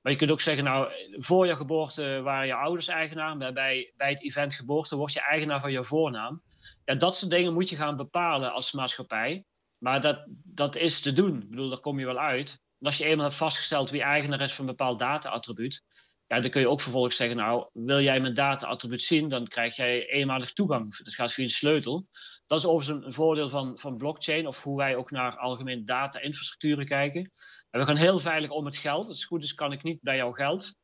[0.00, 4.22] Maar je kunt ook zeggen, nou, voor je geboorte waren je ouders eigenaar, bij, het
[4.22, 6.42] event geboorte word je eigenaar van je voornaam.
[6.84, 9.44] Ja, dat soort dingen moet je gaan bepalen als maatschappij.
[9.78, 11.42] Maar dat, dat is te doen.
[11.42, 12.62] Ik bedoel, daar kom je wel uit.
[12.80, 15.82] Als je eenmaal hebt vastgesteld wie eigenaar is van een bepaald data-attribuut,
[16.26, 19.76] Ja, dan kun je ook vervolgens zeggen, nou, wil jij mijn data-attribuut zien, dan krijg
[19.76, 20.96] jij eenmalig toegang.
[20.96, 22.06] Dat gaat via een sleutel.
[22.46, 26.86] Dat is overigens een, voordeel van, van blockchain, of hoe wij ook naar algemeen data-infrastructuren
[26.86, 27.32] kijken.
[27.70, 29.08] En we gaan heel veilig om met geld.
[29.08, 30.76] Als het goed is, kan ik niet bij jouw geld.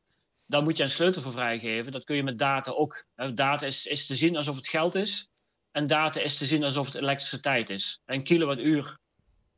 [0.47, 1.91] Dan moet je een sleutel voor vrijgeven.
[1.91, 3.05] Dat kun je met data ook.
[3.15, 5.29] Data is, is te zien alsof het geld is.
[5.71, 8.01] En data is te zien alsof het elektriciteit is.
[8.05, 8.99] Een kilowattuur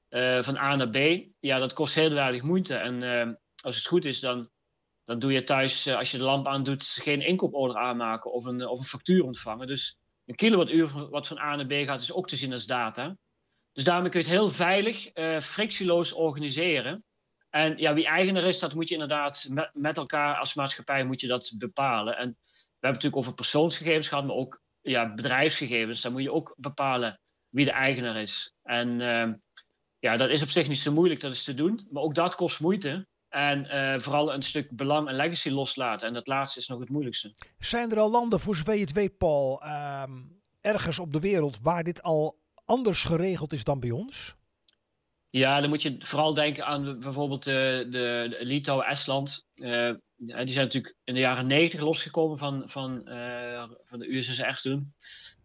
[0.09, 2.75] uh, van A naar B, ja, dat kost heel weinig moeite.
[2.75, 4.49] En uh, als het goed is, dan,
[5.05, 8.67] dan doe je thuis, uh, als je de lamp aandoet, geen inkooporder aanmaken of een,
[8.67, 9.67] of een factuur ontvangen.
[9.67, 13.17] Dus een kilowattuur wat van A naar B gaat, is ook te zien als data.
[13.71, 15.11] Dus daarmee kun je het heel veilig,
[15.41, 17.03] frictieloos organiseren.
[17.49, 21.21] En ja, wie eigenaar is, dat moet je inderdaad met, met elkaar als maatschappij moet
[21.21, 22.17] je dat bepalen.
[22.17, 26.01] En we hebben natuurlijk over persoonsgegevens gehad, maar ook ja, bedrijfsgegevens.
[26.01, 28.55] Dan moet je ook bepalen wie de eigenaar is.
[28.63, 29.33] En uh,
[29.99, 31.87] ja, dat is op zich niet zo moeilijk, dat is te doen.
[31.91, 33.07] Maar ook dat kost moeite.
[33.33, 36.07] En uh, vooral een stuk belang en legacy loslaten.
[36.07, 37.33] En dat laatste is nog het moeilijkste.
[37.57, 40.03] Zijn er al landen, voor zover je het weet, Paul, uh,
[40.61, 44.35] ergens op de wereld waar dit al anders geregeld is dan bij ons?
[45.29, 49.47] Ja, dan moet je vooral denken aan bijvoorbeeld uh, de, Litouwen, Estland.
[49.55, 53.01] Uh, die zijn natuurlijk in de jaren negentig losgekomen van, van,
[53.83, 54.93] van de USSR toen.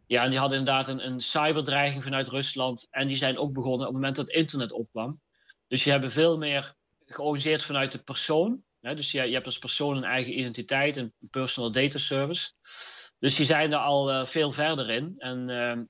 [0.07, 2.87] Ja, en die hadden inderdaad een, een cyberdreiging vanuit Rusland.
[2.90, 5.20] En die zijn ook begonnen op het moment dat internet opkwam.
[5.68, 6.77] Dus je hebt veel meer
[7.12, 8.62] georganiseerd vanuit de persoon.
[8.81, 8.94] Hè?
[8.94, 12.53] Dus je, je, hebt als persoon een eigen identiteit, een personal data service.
[13.18, 15.14] Dus die zijn er al uh, veel verder in.
[15.14, 15.85] En uh,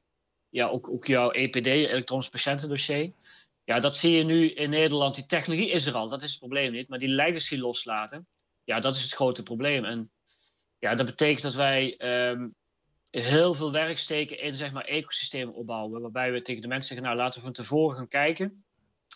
[0.48, 3.12] ja, ook, ook jouw EPD, elektronisch patiëntendossier.
[3.64, 5.14] Ja, dat zie je nu in Nederland.
[5.14, 6.88] Die technologie is er al, dat is het probleem niet.
[6.88, 8.26] Maar die legacy loslaten,
[8.64, 9.84] ja, dat is het grote probleem.
[9.84, 10.10] En
[10.78, 12.00] ja, dat betekent dat wij
[12.30, 12.54] um,
[13.10, 16.00] heel veel werk steken in zeg maar, ecosystemen opbouwen.
[16.00, 18.64] Waarbij we tegen de mensen zeggen, nou laten we van tevoren gaan kijken.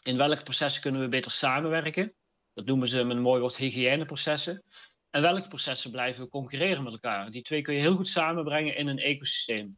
[0.02, 2.14] In welke processen kunnen we beter samenwerken?
[2.54, 4.62] Dat noemen ze met een mooi woord hygiëneprocessen.
[5.10, 7.30] En welke processen blijven we concurreren met elkaar?
[7.30, 9.76] Die twee kun je heel goed samenbrengen in een ecosysteem.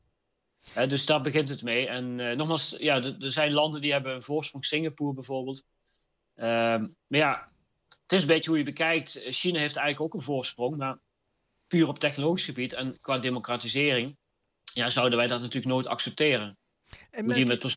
[0.89, 1.89] dus daar begint het mee.
[1.89, 5.65] En uh, nogmaals, ja, er zijn landen die hebben een voorsprong, Singapore bijvoorbeeld.
[6.37, 7.49] Uh, maar ja,
[8.03, 9.21] het is een beetje hoe je bekijkt.
[9.25, 10.99] China heeft eigenlijk ook een voorsprong, maar
[11.67, 14.17] puur op technologisch gebied en qua democratisering,
[14.73, 16.59] ja, zouden wij dat natuurlijk nooit accepteren.
[17.11, 17.75] En met, met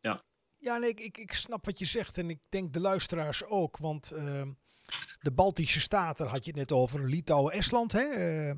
[0.00, 0.24] ja.
[0.62, 4.12] Ja, nee, ik, ik snap wat je zegt en ik denk de luisteraars ook, want
[4.14, 4.42] uh,
[5.20, 8.04] de Baltische Staten had je het net over, Litouwen, Estland, hè?
[8.48, 8.54] Uh,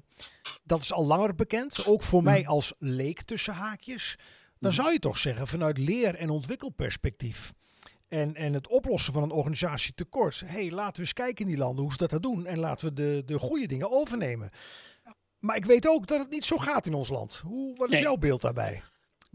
[0.63, 4.19] dat is al langer bekend, ook voor mij als leek tussen haakjes.
[4.59, 7.53] Dan zou je toch zeggen vanuit leer- en ontwikkelperspectief
[8.09, 10.41] en, en het oplossen van een organisatietekort.
[10.41, 12.47] Hé, hey, laten we eens kijken in die landen hoe ze dat, dat doen.
[12.47, 14.51] En laten we de, de goede dingen overnemen.
[15.39, 17.37] Maar ik weet ook dat het niet zo gaat in ons land.
[17.37, 18.83] Hoe, wat is jouw beeld daarbij?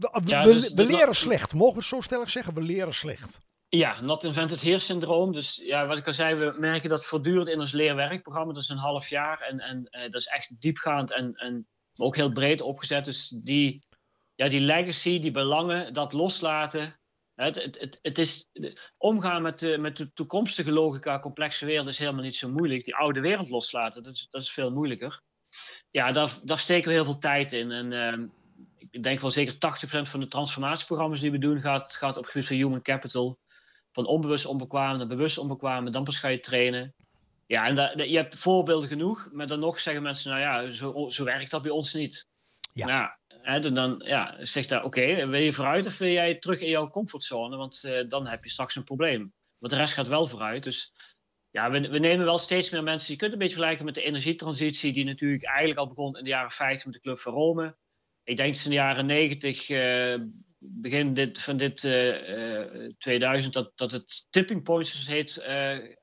[0.00, 1.54] We, ja, we, dus, we leren slecht.
[1.54, 2.54] Mogen we zo stellig zeggen?
[2.54, 3.40] We leren slecht.
[3.68, 5.32] Ja, not invented here syndroom.
[5.32, 8.52] Dus ja, wat ik al zei, we merken dat voortdurend in ons leerwerkprogramma.
[8.52, 9.40] Dat is een half jaar.
[9.40, 13.04] En, en uh, dat is echt diepgaand en, en ook heel breed opgezet.
[13.04, 13.82] Dus die,
[14.34, 16.98] ja, die legacy, die belangen, dat loslaten.
[17.34, 18.46] Het, het, het, het, is,
[18.96, 22.84] omgaan met de, met de toekomstige logica, complexe wereld, is helemaal niet zo moeilijk.
[22.84, 25.20] Die oude wereld loslaten, dat is, dat is veel moeilijker.
[25.90, 27.70] Ja, daar, daar steken we heel veel tijd in.
[27.70, 28.28] En uh,
[28.90, 29.58] ik denk wel zeker 80%
[30.02, 33.38] van de transformatieprogramma's die we doen, gaat, gaat op het gebied van human capital.
[33.92, 36.94] Van onbewust onbekwaam naar bewust onbekwaam, dan pas ga je trainen.
[37.46, 41.08] Ja, en dat, je hebt voorbeelden genoeg, maar dan nog zeggen mensen, nou ja, zo,
[41.10, 42.28] zo werkt dat bij ons niet.
[42.72, 42.86] Ja.
[42.86, 43.10] Nou,
[43.42, 46.90] Hè, dan ja, zegt daar, oké, wil je vooruit of wil jij terug in jouw
[46.90, 47.56] comfortzone?
[47.56, 49.32] Want uh, dan heb je straks een probleem.
[49.58, 50.64] Want de rest gaat wel vooruit.
[50.64, 50.92] Dus
[51.50, 53.12] ja, we, we, nemen wel steeds meer mensen.
[53.12, 56.30] Je kunt een beetje vergelijken met de energietransitie, die natuurlijk eigenlijk al begon in de
[56.30, 57.76] jaren 50 met de Club van Rome.
[58.30, 60.16] Ik denk in de jaren 90, uh,
[60.58, 65.44] begin dit, van dit uh, 2000, dat, dat het tipping point, zoals het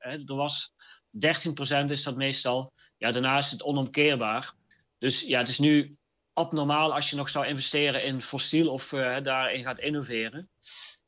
[0.00, 0.72] heet, er was
[1.10, 2.72] 13% is dat meestal.
[2.96, 4.52] Ja, daarna is het onomkeerbaar.
[4.98, 5.96] Dus ja, het is nu
[6.32, 8.88] abnormaal als je nog zou investeren in fossiel of
[9.22, 10.50] daarin gaat innoveren.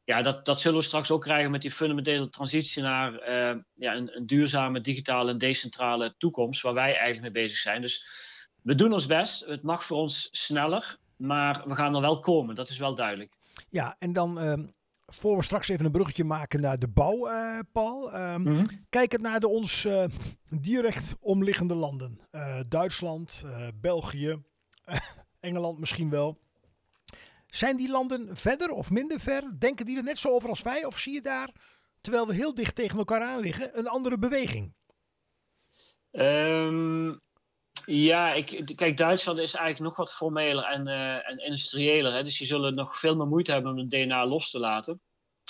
[0.04, 3.12] Ja, dat, dat zullen we straks ook krijgen met die fundamentele transitie naar
[3.74, 7.80] ja, een, een, duurzame, digitale en decentrale toekomst, waar wij eigenlijk mee bezig zijn.
[7.80, 8.04] Dus
[8.62, 9.46] we doen ons best.
[9.46, 12.54] Het mag voor ons sneller, maar we gaan er wel komen.
[12.54, 13.36] Dat is wel duidelijk.
[13.68, 14.42] Ja, en dan.
[14.42, 14.52] Uh
[15.12, 18.14] voor we straks even een bruggetje maken naar de bouw, uh, Paul.
[18.14, 18.64] Um, mm -hmm.
[18.88, 20.04] Kijk het naar de ons uh,
[20.48, 22.20] direct omliggende landen.
[22.32, 23.44] Uh, Duitsland,
[23.80, 24.42] België,
[25.40, 26.38] Engeland misschien wel.
[27.46, 29.42] Zijn die landen verder of minder ver?
[29.58, 30.84] Denken die er net zo over als wij?
[30.84, 31.50] Of zie je daar,
[32.00, 34.74] terwijl we heel dicht tegen elkaar aan liggen, een andere beweging?
[36.12, 37.20] Um,
[37.90, 42.12] ja, ik, kijk, Duitsland is eigenlijk nog wat formeler en, uh, en industrieeler.
[42.12, 42.22] Hè?
[42.22, 45.00] Dus die zullen nog veel meer moeite hebben om het DNA los te laten.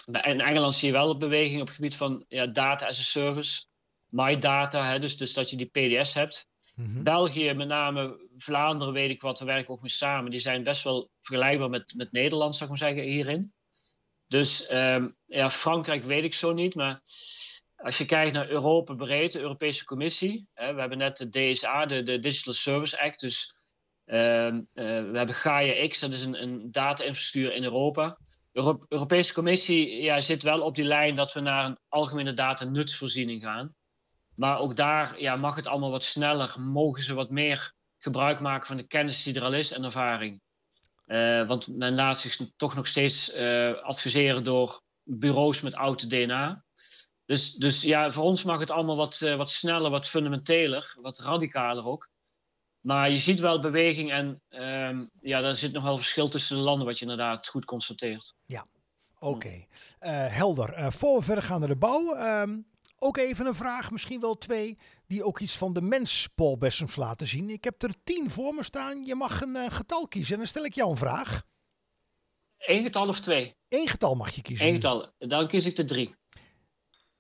[0.06, 3.02] In Engeland zie je wel een beweging op het gebied van ja, data as a
[3.02, 3.64] service.
[4.08, 5.66] MyData, hè, dus, dus dat je die
[6.00, 6.48] PDS hebt.
[6.74, 7.02] Mhm.
[7.02, 10.30] België, met name Vlaanderen, weet ik wat, daar werken ook mee samen.
[10.30, 13.52] Die zijn best wel vergelijkbaar met, met Nederland, zou ik maar zeggen, hierin.
[14.26, 17.00] Dus ehm, ja, Frankrijk weet ik zo niet, maar
[17.82, 21.86] als je kijkt naar Europa breed, de Europese Commissie, hè, we hebben net de DSA,
[21.86, 23.54] de, Digital Service Act, dus
[24.04, 28.18] ehm, eh, we hebben Gaia X, dat is een, een data-infrastructuur in Europa.
[28.52, 33.42] De Europese Commissie ja, zit wel op die lijn dat we naar een algemene data-nutsvoorziening
[33.42, 33.74] gaan.
[34.34, 38.66] Maar ook daar ja, mag het allemaal wat sneller, mogen ze wat meer gebruik maken
[38.66, 40.40] van de kennis die er al is en ervaring.
[41.06, 46.64] Uh, want men laat zich toch nog steeds uh, adviseren door bureaus met oude DNA.
[47.30, 51.18] Dus, dus ja, voor ons mag het allemaal wat, uh, wat sneller, wat fundamenteler, wat
[51.18, 52.08] radicaler ook.
[52.80, 56.62] Maar je ziet wel beweging en um, ja, daar zit nog wel verschil tussen de
[56.62, 58.34] landen, wat je inderdaad goed constateert.
[58.46, 58.66] Ja,
[59.18, 59.34] oké.
[59.34, 59.68] Okay.
[60.28, 60.92] helder.
[60.92, 62.66] voor we verder gaan naar de bouw, um,
[62.98, 66.96] ook even een vraag, misschien wel twee, die ook iets van de mens Paul Bessems
[66.96, 67.50] laten zien.
[67.50, 69.04] Ik heb er tien voor me staan.
[69.04, 71.42] Je mag een uh, getal kiezen en dan stel ik jou een vraag.
[72.58, 73.56] Eén getal of twee?
[73.68, 74.66] Eén getal mag je kiezen.
[74.66, 75.12] Eén getal.
[75.18, 76.18] Dan kies ik de drie.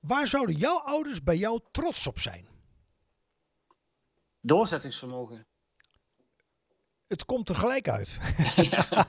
[0.00, 2.48] Waar zouden jouw ouders bij jou trots op zijn?
[4.40, 5.46] Doorzettingsvermogen.
[7.06, 8.20] Het komt er gelijk uit.
[8.70, 8.86] ja,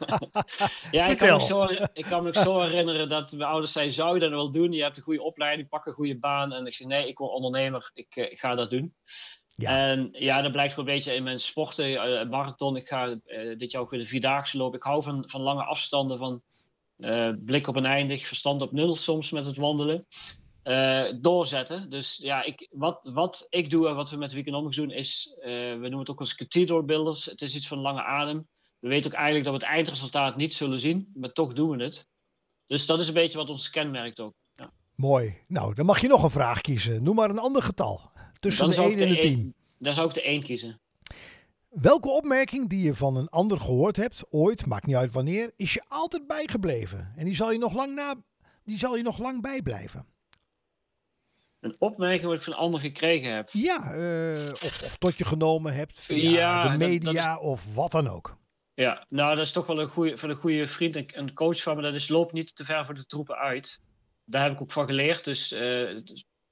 [0.92, 4.14] ja ik, kan me zo, ik kan me zo herinneren dat mijn ouders zeiden: Zou
[4.14, 4.72] je dat wel doen?
[4.72, 6.54] Je hebt een goede opleiding, pak een goede baan.
[6.54, 8.96] En ik zei: Nee, ik word ondernemer, ik, ik ga dat doen.
[9.50, 9.78] Ja.
[9.78, 12.76] En ja, dat blijkt gewoon een beetje in mijn sporten, uh, marathon.
[12.76, 14.78] Ik ga uh, dit jaar ook weer de vierdaagse lopen.
[14.78, 16.42] Ik hou van, van lange afstanden, van
[16.98, 20.08] uh, blik op een eindig, verstand op nul soms met het wandelen.
[21.22, 21.90] Doorzetten.
[21.90, 25.78] Dus ja, ik, wat, wat ik doe en wat we met Weekonomics doen is, we
[25.80, 27.26] noemen het ook als cathedral builders.
[27.26, 28.48] Het is iets van lange adem.
[28.80, 31.84] We weten ook eigenlijk dat we het eindresultaat niet zullen zien, maar toch doen we
[31.84, 32.10] het.
[32.68, 34.34] Dus dat is een beetje wat ons kenmerkt ook.
[34.54, 34.72] Ja.
[34.96, 35.38] Mooi.
[35.48, 37.04] Nou, dan mag je nog een vraag kiezen.
[37.04, 38.12] Noem maar een ander getal.
[38.40, 39.54] Tussen de 1 en de 10.
[39.78, 40.80] Dan zou ik de 1 kiezen.
[41.70, 45.74] Welke opmerking die je van een ander gehoord hebt, ooit, maakt niet uit wanneer, is
[45.74, 47.14] je altijd bijgebleven?
[47.16, 48.16] En die zal je nog lang, na,
[48.64, 50.06] die zal je nog lang bijblijven.
[51.62, 53.50] Een opmerking wat ik van een ander gekregen heb?
[53.52, 57.48] Ja, uh, of, of, tot je genomen hebt via ja, de media dat, dat is...
[57.48, 58.38] of wat dan ook.
[58.74, 61.62] Ja, nou dat is toch wel een goede, van een goede vriend en een coach
[61.62, 61.82] van me.
[61.82, 63.80] Dat is loop niet te ver voor de troepen uit.
[64.26, 65.24] Daar heb ik ook van geleerd.
[65.24, 66.00] Dus uh,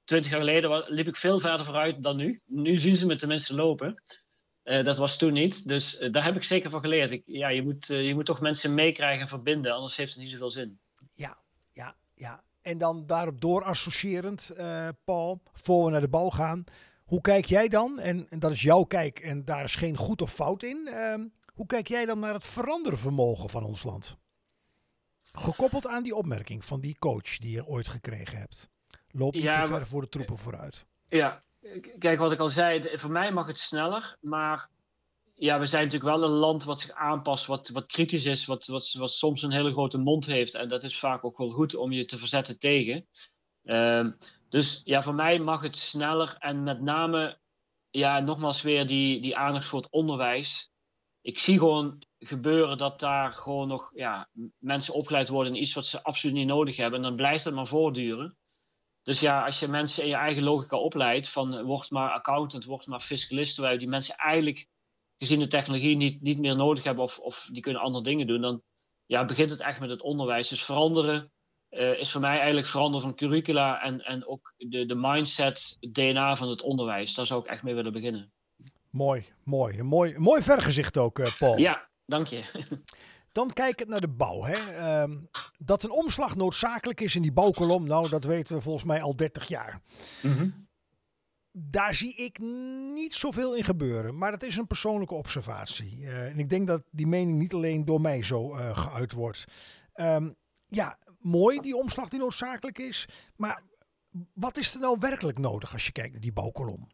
[0.04, 2.40] twintig jaar geleden liep ik veel verder vooruit dan nu.
[2.46, 4.02] Nu zien ze me tenminste lopen.
[4.64, 5.68] Uh, dat was toen niet.
[5.68, 7.10] Dus daar heb ik zeker van geleerd.
[7.10, 10.30] Ik, ja, je, moet, je moet toch mensen meekrijgen en verbinden, anders heeft het niet
[10.30, 10.80] zoveel zin.
[11.14, 11.38] Ja,
[11.72, 12.42] ja, ja.
[12.62, 14.50] En dan daarop door associërend,
[15.04, 16.64] Paul, voor we naar de bal gaan.
[17.04, 20.22] Hoe kijk jij dan, en, en, dat is jouw kijk en daar is geen goed
[20.22, 20.88] of fout in.
[20.88, 24.16] Ehm, hoe kijk jij dan naar het verandervermogen van ons land?
[25.32, 28.68] Gekoppeld aan die opmerking van die coach die je ooit gekregen hebt.
[29.10, 30.86] Loop niet ja, te ver voor de troepen vooruit.
[31.08, 31.42] Ja,
[31.98, 34.68] kijk wat ik al zei, voor mij mag het sneller, maar
[35.40, 38.66] ja, we zijn natuurlijk wel een land wat zich aanpast, wat, wat kritisch is, wat,
[38.66, 40.54] wat, wat soms een hele grote mond heeft.
[40.54, 43.06] En dat is vaak ook wel goed om je te verzetten tegen.
[43.62, 47.38] Um, dus ja, voor mij mag het sneller en met name,
[47.90, 50.72] ja, nogmaals weer die, die aandacht voor het onderwijs.
[51.20, 55.86] Ik zie gewoon gebeuren dat daar gewoon nog ja, mensen opgeleid worden in iets wat
[55.86, 56.98] ze absoluut niet nodig hebben.
[56.98, 58.36] En dan blijft het maar voortduren.
[59.02, 62.64] Dus ja, als je mensen in je eigen logica opleidt van uh, word maar accountant,
[62.64, 64.68] word maar fiscalist, terwijl die mensen eigenlijk
[65.20, 68.40] gezien de technologie niet, niet meer nodig hebben of, of die kunnen andere dingen doen,
[68.40, 68.62] dan
[69.06, 70.48] ja, begint het echt met het onderwijs.
[70.48, 71.32] Dus veranderen
[71.70, 75.94] uh, is voor mij eigenlijk veranderen van curricula en, en ook de, de mindset, het
[75.94, 77.14] DNA van het onderwijs.
[77.14, 78.32] Daar zou ik echt mee willen beginnen.
[78.90, 79.78] Mooi, mooi.
[79.78, 81.58] Een mooi, mooi vergezicht ook, uh, Paul.
[81.58, 82.44] Ja, dank je.
[83.32, 84.42] Dan kijkend naar de bouw.
[84.42, 85.02] Hè.
[85.02, 85.28] Um,
[85.58, 89.16] dat een omslag noodzakelijk is in die bouwkolom, nou, dat weten we volgens mij al
[89.16, 89.80] 30 jaar.
[90.22, 90.68] Mm -hmm.
[91.52, 92.38] Daar zie ik
[92.94, 95.98] niet zoveel in gebeuren, maar dat is een persoonlijke observatie.
[95.98, 99.44] Uh, en ik denk dat die mening niet alleen door mij zo uh, geuit wordt.
[99.94, 100.36] Um,
[100.68, 103.62] ja, mooi die omslag die noodzakelijk is, maar
[104.34, 106.90] wat is er nou werkelijk nodig als je kijkt naar die bouwkolom?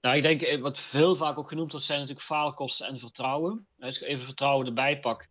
[0.00, 3.66] Nou, ik denk, eh, wat veel vaak ook genoemd wordt, zijn natuurlijk faalkosten en vertrouwen.
[3.78, 5.28] Als ik even vertrouwen erbij pak.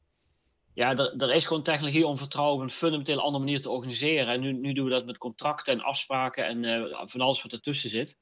[0.74, 4.34] Ja, er, er is gewoon technologie om vertrouwen op een fundamenteel andere manier te organiseren.
[4.34, 7.52] En nu, nu doen we dat met contracten en afspraken en uh, van alles wat
[7.52, 8.18] ertussen zit.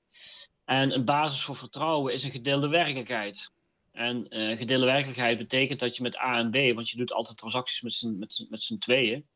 [0.65, 3.51] En een basis voor vertrouwen is een gedeelde werkelijkheid.
[3.91, 7.37] En uh, gedeelde werkelijkheid betekent dat je met A en B, want je doet altijd
[7.37, 9.27] transacties met z'n, met, met tweeën,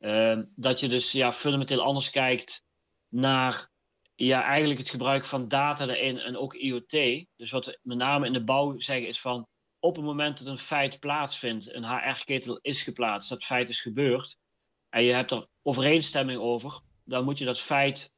[0.00, 2.62] uh, dat je dus ja, fundamenteel anders kijkt
[3.08, 3.70] naar
[4.14, 7.26] ja, eigenlijk het gebruik van data erin en ook IoT.
[7.36, 9.48] Dus wat we met name in de bouw zeggen is van
[9.80, 14.38] op het moment dat een feit plaatsvindt, een HR-ketel is geplaatst, dat feit is gebeurd,
[14.88, 18.14] en je hebt er overeenstemming over, dan moet je dat feit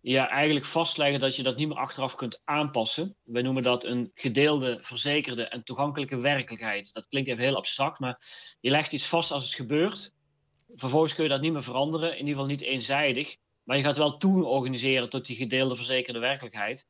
[0.00, 3.16] ja, eigenlijk vastleggen dat je dat niet meer achteraf kunt aanpassen.
[3.22, 6.92] Wij noemen dat een gedeelde, verzekerde en toegankelijke werkelijkheid.
[6.92, 8.22] Dat klinkt even heel abstract, maar
[8.60, 10.12] je legt iets vast als het gebeurt.
[10.74, 13.36] Vervolgens kun je dat niet meer veranderen, in ieder geval niet eenzijdig.
[13.62, 16.86] Maar je gaat wel toen organiseren tot die gedeelde, verzekerde werkelijkheid.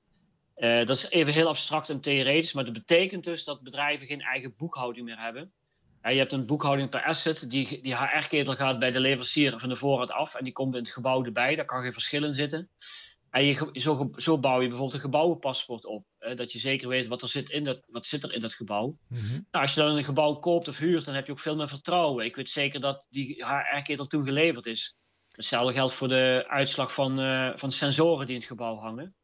[0.61, 4.20] Uh, dat is even heel abstract en theoretisch, maar dat betekent dus dat bedrijven geen
[4.20, 5.53] eigen boekhouding meer hebben.
[6.03, 9.68] Uh, je hebt een boekhouding per asset, die, die HR-ketel gaat bij de leverancier van
[9.68, 12.35] de voorraad af en die komt in het gebouw erbij, daar kan geen verschil in
[12.35, 12.68] zitten.
[13.31, 16.05] En je, zo, zo, bouw je bijvoorbeeld een gebouwenpaspoort op.
[16.18, 18.96] dat je zeker weet wat er zit in dat, wat zit er in dat gebouw.
[19.09, 19.18] Mm
[19.51, 21.68] nou, als je dan een gebouw koopt of huurt, dan heb je ook veel meer
[21.68, 22.25] vertrouwen.
[22.25, 24.94] Ik weet zeker dat die HR-ketel toen geleverd is.
[25.31, 29.14] Hetzelfde geldt voor de uitslag van, uh, van sensoren die in het gebouw hangen.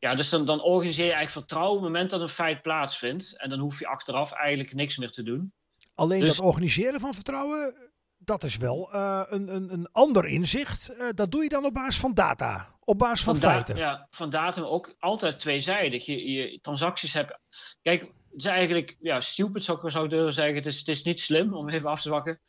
[0.00, 3.40] Ja, dus dan, dan organiseer je eigenlijk vertrouwen op het moment dat een feit plaatsvindt.
[3.40, 5.52] En dan hoef je achteraf eigenlijk niks meer te doen.
[5.94, 6.36] Alleen dus...
[6.36, 7.74] dat organiseren van vertrouwen,
[8.18, 10.90] dat is wel uh, een, een, een ander inzicht.
[10.92, 13.76] Uh, dat doe je dan op basis van data, op basis van, van feiten.
[13.76, 16.06] Ja, van data, ook altijd tweezijdig.
[16.06, 17.40] Je, je transacties hebben.
[17.82, 20.54] Kijk, het is eigenlijk ja, stupid, zou ik, zou durven zeggen.
[20.54, 22.40] Het is, het is niet slim om even af te zwakken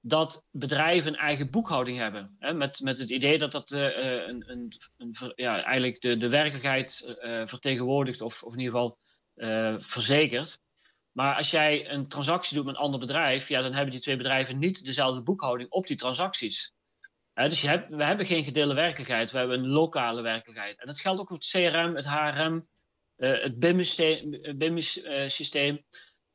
[0.00, 2.36] dat bedrijven een eigen boekhouding hebben.
[2.38, 3.82] Hè, met, met het idee dat dat uh,
[4.26, 8.98] een, een, een, ja, eigenlijk de, de werkelijkheid uh, vertegenwoordigt of, of in ieder geval
[9.78, 10.58] verzekert.
[11.12, 14.16] Maar als jij een transactie doet met een ander bedrijf, ja, dan hebben die twee
[14.16, 16.72] bedrijven niet dezelfde boekhouding op die transacties.
[17.34, 20.80] dus je hebt, we hebben geen gedeelde werkelijkheid, we hebben een lokale werkelijkheid.
[20.80, 22.68] En dat geldt ook voor het CRM, het HRM,
[23.16, 23.58] het
[24.58, 25.84] BIM-systeem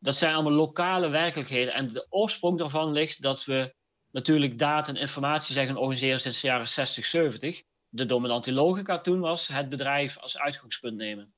[0.05, 1.73] dat zijn allemaal lokale werkelijkheden.
[1.73, 3.73] En de oorsprong daarvan ligt dat we
[4.11, 7.63] natuurlijk data en informatie zeggen organiseren sinds de jaren 60, 70.
[7.89, 11.33] De dominante logica toen was het bedrijf als uitgangspunt nemen.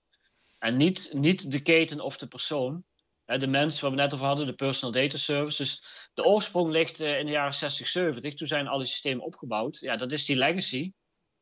[0.59, 2.83] En niet, niet de keten of de persoon.
[3.25, 5.63] De mens waar we net over hadden, de personal data service.
[5.63, 8.33] Dus de oorsprong ligt eh, in de jaren 60, 70.
[8.33, 9.79] Toen zijn alle systemen opgebouwd.
[9.79, 10.91] Ja, dat is die legacy.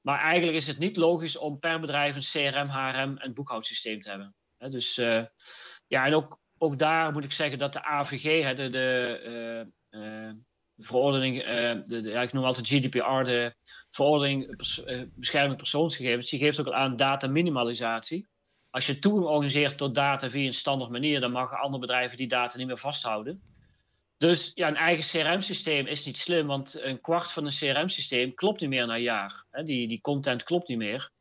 [0.01, 4.09] Maar eigenlijk is het niet logisch om per bedrijf een CRM, HRM en boekhoudsysteem te
[4.09, 4.35] hebben.
[4.57, 5.25] Dus uh,
[5.87, 10.31] ja, en ook ook daar moet ik zeggen dat de AVG, de, de uh,
[10.77, 11.47] verordening, uh,
[11.85, 13.55] de, ja, ik noem altijd GDPR, de
[13.91, 14.55] verordening
[15.15, 18.27] bescherming persoonsgegevens, die geeft ook al aan data minimalisatie.
[18.69, 22.27] Als je toegang organiseert tot data via een standaard manier, dan mogen andere bedrijven die
[22.27, 23.41] data niet meer vasthouden.
[24.17, 28.61] Dus ja, een eigen CRM-systeem is niet slim, want een kwart van een CRM-systeem klopt
[28.61, 29.45] niet meer na een jaar.
[29.63, 31.11] Die, die content klopt niet meer.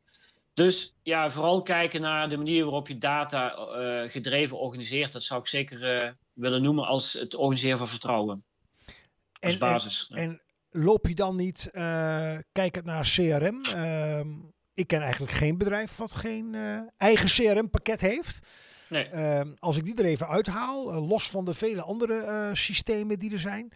[0.55, 5.11] Dus ja, vooral kijken naar de manier waarop je data uh, gedreven organiseert.
[5.11, 8.43] Dat zou ik zeker uh, willen noemen als het organiseren van vertrouwen.
[9.39, 10.09] Als en, basis.
[10.09, 13.63] En, en, loop je dan niet, uh, kijkend naar CRM?
[13.63, 14.27] Ehm,
[14.73, 16.55] ik ken eigenlijk geen bedrijf wat geen
[16.97, 18.47] eigen CRM-pakket heeft.
[18.89, 19.05] Nee.
[19.05, 23.39] Ehm, als ik die er even uithaal, los van de vele andere systemen die er
[23.39, 23.71] zijn.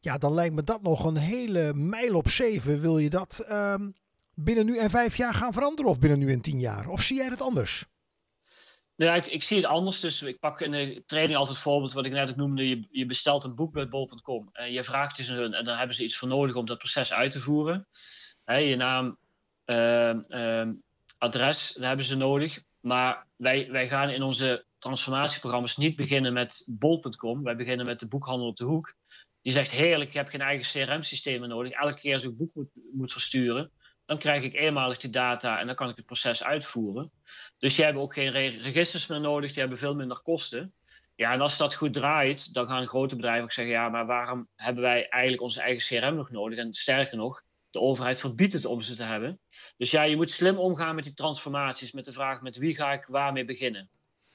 [0.00, 2.78] Ja, dan lijkt me dat nog een hele mijl op zeven.
[2.78, 3.90] Wil je dat ehm,
[4.34, 6.88] binnen nu en vijf jaar gaan veranderen of binnen nu en tien jaar?
[6.88, 7.84] Of zie jij het anders?
[8.96, 10.00] Ja, ik, ik, zie het anders.
[10.00, 12.68] Dus ik pak in de training altijd het voorbeeld wat ik net ook noemde.
[12.68, 15.96] Je, je bestelt een boek bij bol.com en je vraagt het hun en dan hebben
[15.96, 17.88] ze iets voor nodig om dat proces uit te voeren.
[18.44, 19.18] je naam,
[19.66, 20.68] uh,
[21.18, 22.62] adres, dat hebben ze nodig.
[22.80, 27.42] Maar wij, wij gaan in onze transformatieprogramma's niet beginnen met bol.com.
[27.42, 28.94] Wij beginnen met de boekhandel op de hoek.
[29.42, 31.72] Die zegt heerlijk, ik heb geen eigen CRM-systeem nodig.
[31.72, 33.70] Elke keer als ik boek moet, moet versturen,
[34.06, 37.10] dan krijg ik eenmalig die data en dan kan ik het proces uitvoeren.
[37.58, 40.74] Dus die hebben ook geen registers meer nodig, die hebben veel minder kosten.
[41.16, 44.48] Ja, en als dat goed draait, dan gaan grote bedrijven ook zeggen: ja, maar waarom
[44.56, 46.58] hebben wij eigenlijk onze eigen CRM nog nodig?
[46.58, 49.40] En sterker nog, de overheid verbiedt het om ze te hebben.
[49.76, 52.92] Dus ja, je moet slim omgaan met die transformaties, met de vraag: met wie ga
[52.92, 53.88] ik waarmee beginnen?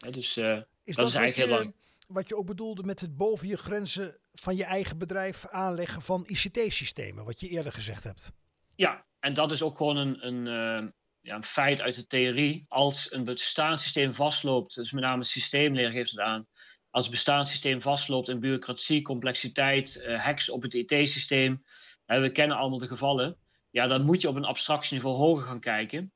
[0.09, 1.75] dus uh, is dat, is eigenlijk heel belangrijk.
[2.07, 6.25] Wat je ook bedoelde met het boven je grenzen van je eigen bedrijf aanleggen van
[6.27, 8.31] ICT-systemen, wat je eerder gezegd hebt.
[8.75, 10.89] Ja, en dat is ook gewoon een, een, uh,
[11.21, 12.65] ja, een feit uit de theorie.
[12.67, 16.47] Als een bestaanssysteem vastloopt, dus met name systeemleer geeft het aan.
[16.89, 21.63] Als het bestaanssysteem vastloopt in bureaucratie, complexiteit, uh, hacks op het IT-systeem.
[22.05, 23.37] we kennen allemaal de gevallen.
[23.69, 26.11] Ja, dan moet je op een abstractieniveau hoger gaan kijken.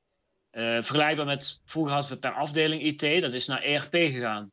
[0.51, 4.51] Uh, vergelijkbaar met, vroeger hadden we per afdeling IT, dat is naar ERP gegaan.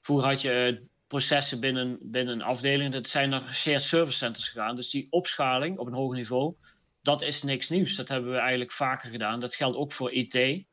[0.00, 4.76] Vroeger had je processen binnen, binnen een afdeling, dat zijn naar shared service centers gegaan.
[4.76, 6.54] Dus die opschaling op een hoger niveau,
[7.02, 7.96] dat is niks nieuws.
[7.96, 9.40] Dat hebben we eigenlijk vaker gedaan.
[9.40, 10.66] Dat geldt ook voor IT.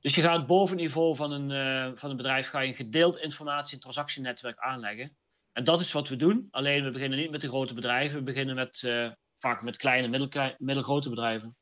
[0.00, 2.74] Dus je gaat boven het niveau van een, uh, van een bedrijf ga je een
[2.74, 5.16] gedeeld informatie- en transactienetwerk aanleggen.
[5.52, 6.48] En dat is wat we doen.
[6.50, 8.18] Alleen we beginnen niet met de grote bedrijven.
[8.18, 11.56] We beginnen met, uh, vaak met kleine, middelgrote bedrijven.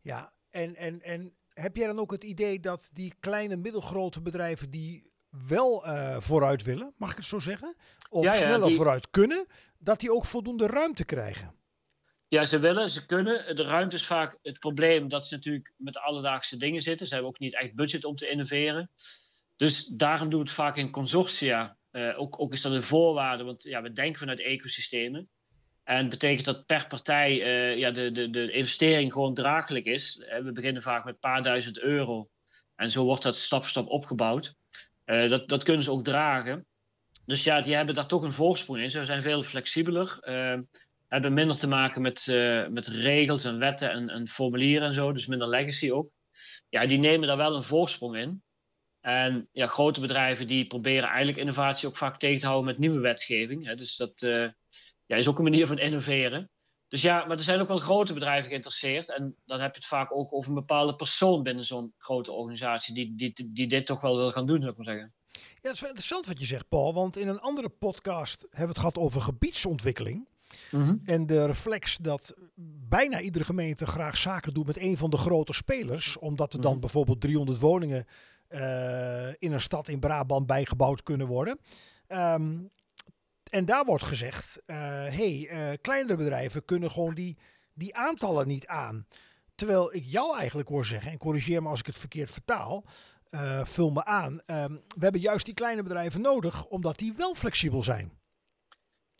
[0.00, 4.70] Ja, en, en, en heb jij dan ook het idee dat die kleine, middelgrote bedrijven
[4.70, 5.10] die
[5.48, 7.76] wel uh, vooruit willen, mag ik het zo zeggen?
[8.10, 9.46] Of sneller vooruit kunnen,
[9.78, 11.57] dat die ook voldoende ruimte krijgen?
[12.28, 13.56] Ja, ze willen, ze kunnen.
[13.56, 17.06] De ruimte is vaak het probleem dat ze natuurlijk met alledaagse dingen zitten.
[17.06, 18.90] Ze hebben ook niet echt budget om te innoveren.
[19.56, 21.76] Dus daarom doen we het vaak in consortia.
[21.92, 25.28] Uh, ook, ook is dat een voorwaarde, want ja, we denken vanuit ecosystemen.
[25.84, 30.16] En betekent dat per partij uh, ja, de, de, de investering gewoon draaglijk is.
[30.16, 32.28] Uh, we beginnen vaak met een paar duizend euro.
[32.74, 34.54] En zo wordt dat stap voor stap opgebouwd.
[35.04, 36.66] dat, dat kunnen ze ook dragen.
[37.24, 38.90] Dus ja, die hebben daar toch een voorsprong in.
[38.90, 40.18] Ze zijn veel flexibeler
[41.08, 45.12] hebben minder te maken met, uh, met regels en wetten en, en, formulieren en zo,
[45.12, 46.10] dus minder legacy ook.
[46.68, 48.42] Ja, die nemen daar wel een voorsprong in.
[49.00, 52.98] En ja, grote bedrijven die proberen eigenlijk innovatie ook vaak tegen te houden met nieuwe
[53.00, 53.66] wetgeving.
[53.66, 53.76] Hè.
[53.76, 54.48] Dus dat uh,
[55.06, 56.50] ja, is ook een manier van innoveren.
[56.88, 59.08] Dus ja, maar er zijn ook wel grote bedrijven geïnteresseerd.
[59.08, 62.94] En dan heb je het vaak ook over een bepaalde persoon binnen zo'n grote organisatie
[62.94, 65.14] die, die, die dit toch wel wil gaan doen, zou ik maar zeggen.
[65.32, 66.94] Ja, dat is wel interessant wat je zegt, Paul.
[66.94, 70.28] Want in een andere podcast hebben we het gehad over gebiedsontwikkeling.
[70.70, 70.96] Mhm.
[71.04, 72.34] En de reflex dat
[72.88, 76.72] bijna iedere gemeente graag zaken doet met een van de grote spelers, omdat er dan
[76.72, 76.80] mhm.
[76.80, 78.06] bijvoorbeeld 300 woningen
[78.48, 81.58] uh, in een stad in Brabant bijgebouwd kunnen worden.
[82.08, 82.70] Um,
[83.50, 87.38] en daar wordt gezegd, uh, hey, uh, kleinere bedrijven kunnen gewoon die,
[87.74, 89.06] die aantallen niet aan.
[89.54, 92.84] Terwijl ik jou eigenlijk hoor zeggen, en corrigeer me als ik het verkeerd vertaal,
[93.62, 94.32] vul me aan.
[94.32, 98.17] Um, we hebben juist die kleine bedrijven nodig, omdat die wel flexibel zijn.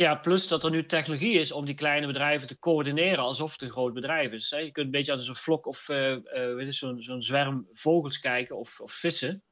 [0.01, 3.63] Ja, plus dat er nu technologie is om die kleine bedrijven te coördineren alsof het
[3.63, 4.49] een groot bedrijf is.
[4.49, 8.57] Je kunt een beetje als een vlok of uh, uh, zo'n zo zwerm vogels kijken
[8.57, 9.43] of, of vissen.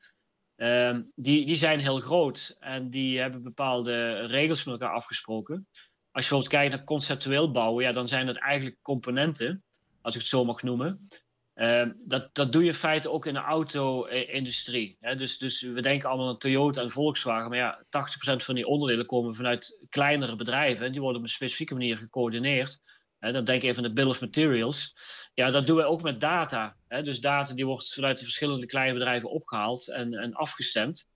[0.56, 5.68] Uh, die, die zijn heel groot en die hebben bepaalde regels met elkaar afgesproken.
[6.10, 9.64] Als je bijvoorbeeld kijkt naar conceptueel bouwen, ja, dan zijn dat eigenlijk componenten,
[10.00, 11.08] als ik het zo mag noemen.
[11.56, 14.98] Ehm, dat, dat doe je in feite ook in de auto-industrie.
[15.16, 19.06] Dus, dus we denken allemaal aan Toyota en Volkswagen, maar ja, 80% van die onderdelen
[19.06, 20.86] komen vanuit kleinere bedrijven.
[20.86, 22.80] En die worden op een specifieke manier gecoördineerd.
[23.18, 24.94] dan denk ik even aan de bill of materials.
[25.34, 26.76] Ja, dat doen wij ook met data.
[26.88, 31.06] Dus data die wordt vanuit de verschillende kleine bedrijven opgehaald en, en afgestemd.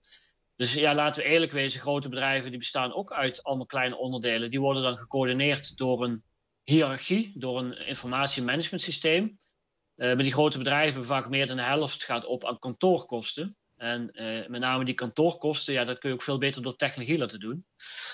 [0.55, 4.49] Dus ja, laten we eerlijk wezen, grote bedrijven die bestaan ook uit allemaal kleine onderdelen.
[4.49, 6.23] Die worden dan gecoördineerd door een
[6.63, 8.81] hiërarchie, door een informatiemanagement
[10.01, 13.55] Uh, met die grote bedrijven vaak meer dan de helft gaat op aan kantoorkosten.
[13.75, 17.17] En uh, met name die kantoorkosten, ja, dat kun je ook veel beter door technologie
[17.17, 17.65] laten doen.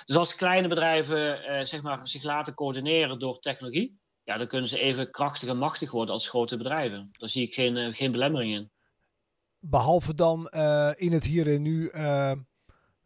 [0.06, 4.70] Dus als kleine bedrijven uh, zeg maar, zich laten coördineren door technologie, ja, dan kunnen
[4.70, 7.10] ze even krachtig en machtig worden als grote bedrijven.
[7.12, 8.72] Daar zie ik geen, geen belemmering in.
[9.60, 10.48] Behalve dan
[10.98, 11.90] in het hier en nu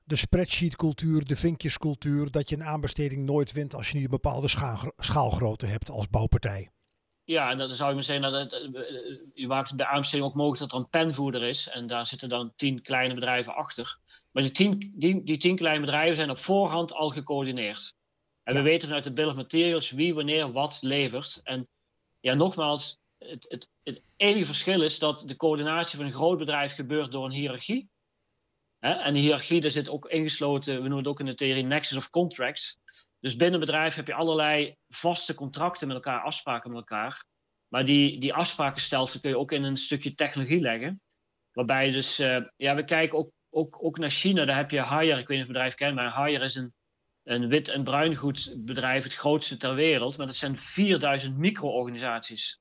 [0.03, 4.47] de spreadsheet-cultuur, de vinkjescultuur, dat je een aanbesteding nooit wint als je niet een bepaalde
[4.97, 6.69] schaalgrootte hebt als bouwpartij.
[7.31, 8.69] Ja, en dan zou je maar zeggen, dat het,
[9.33, 11.69] je maakt bij aanbesteding ook mogelijk dat er een penvoerder is.
[11.69, 13.97] En daar zitten dan tien kleine bedrijven achter.
[14.31, 17.95] Maar die tien, die, die tien kleine bedrijven zijn op voorhand al gecoördineerd.
[18.43, 21.41] En we weten vanuit de bill of materials wie wanneer wat levert.
[21.43, 21.67] En
[22.19, 26.73] ja, nogmaals, het, het, het enige verschil is dat de coördinatie van een groot bedrijf
[26.73, 27.89] gebeurt door een hiërarchie.
[28.79, 31.97] En die hiërarchie, daar zit ook ingesloten, we noemen het ook in de theorie Nexus
[31.97, 32.77] of Contracts.
[33.21, 37.25] Dus binnen een bedrijf heb je allerlei vaste contracten met elkaar, afspraken met elkaar.
[37.67, 41.01] Maar die, die afsprakenstelsel kun je ook in een stukje technologie leggen.
[41.51, 44.45] Waarbij je dus, uh, ja, we kijken ook, ook, ook naar China.
[44.45, 46.73] Daar heb je Haier, ik weet niet of het bedrijf kent, maar Haier is een,
[47.23, 50.17] een wit- en bruingoedbedrijf, het grootste ter wereld.
[50.17, 52.59] Maar dat zijn 4000 micro-organisaties.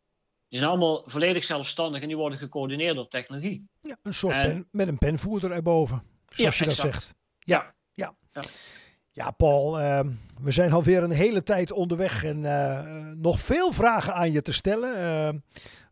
[0.48, 3.68] Die zijn allemaal volledig zelfstandig en die worden gecoördineerd door technologie.
[3.80, 7.14] Ja, een soort pen, met een penvoerder erboven, zoals je dat zegt.
[7.38, 7.74] ja.
[7.94, 8.14] ja.
[8.28, 8.42] ja.
[9.20, 10.00] Ja, Paul, uh,
[10.40, 14.52] we zijn alweer een hele tijd onderweg en uh, nog veel vragen aan je te
[14.52, 14.98] stellen.
[14.98, 15.40] Uh,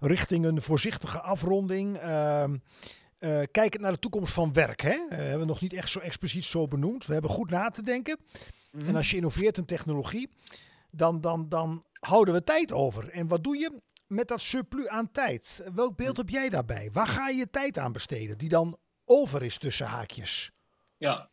[0.00, 1.96] richting een voorzichtige afronding.
[1.96, 2.56] Ehm,
[3.18, 4.80] eh, kijkend naar de toekomst van werk.
[4.80, 4.98] Hè?
[5.08, 7.06] hebben we nog niet echt zo expliciet zo benoemd.
[7.06, 8.18] We hebben goed na te denken.
[8.70, 10.30] Mm En als je innoveert in technologie,
[10.90, 13.10] dan, dan, dan houden we tijd over.
[13.10, 15.64] En wat doe je met dat surplus aan tijd?
[15.74, 16.90] Welk beeld heb jij daarbij?
[16.92, 20.52] Waar ga je je tijd aan besteden die dan over is tussen haakjes?
[20.98, 21.30] Ja,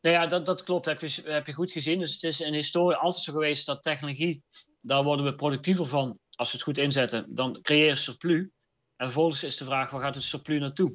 [0.00, 0.86] nou ja, dat, dat klopt.
[0.86, 1.98] Heb je, heb je goed gezien.
[1.98, 4.42] Dus het is in historie altijd zo geweest dat technologie,
[4.80, 7.34] daar worden we productiever van als we het goed inzetten.
[7.34, 8.48] Dan creëer je surplus.
[8.96, 10.94] En vervolgens is de vraag, waar gaat het surplus naartoe?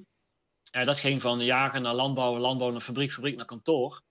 [0.72, 4.02] En dat ging van jagen naar landbouw, landbouw naar fabriek, fabriek naar kantoor.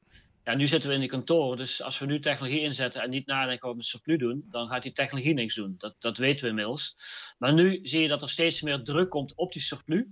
[0.44, 3.26] Ja, nu zitten we in die kantoor, dus als we nu technologie inzetten en niet
[3.26, 5.74] nadenken wat we surplus doen, dan gaat die technologie niks doen.
[5.76, 6.96] Dat, dat weten we inmiddels.
[7.38, 10.04] Maar nu zie je dat er steeds meer druk komt op die surplus.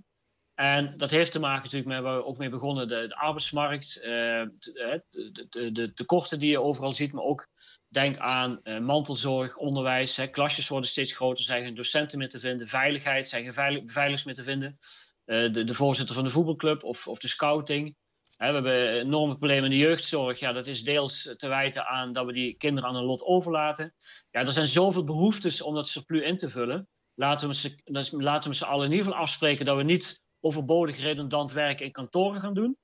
[0.59, 3.97] En dat heeft te maken natuurlijk met waar we ook mee begonnen, de, de arbeidsmarkt,
[3.97, 4.05] uh,
[4.59, 7.49] de, de, de, tekorten die je overal ziet, maar ook
[7.89, 10.17] denk aan uh, mantelzorg, onderwijs.
[10.17, 14.25] Hè, klasjes worden steeds groter, zijn geen docenten meer te vinden, veiligheid, zijn geen beveiligers
[14.25, 14.79] meer te vinden.
[15.25, 17.97] De, voorzitter van de voetbalclub of, of de scouting.
[18.37, 20.39] we hebben enorme problemen in de jeugdzorg.
[20.39, 23.95] Ja, dat is deels te wijten aan dat we die kinderen aan een lot overlaten.
[24.31, 26.89] Ja, er zijn zoveel behoeftes om dat surplus in te vullen.
[27.15, 27.75] Laten we ze,
[28.11, 31.93] laten we z'n allen in ieder geval afspreken dat we niet overbodig redundant werken in
[31.93, 32.79] kantoren gaan doen.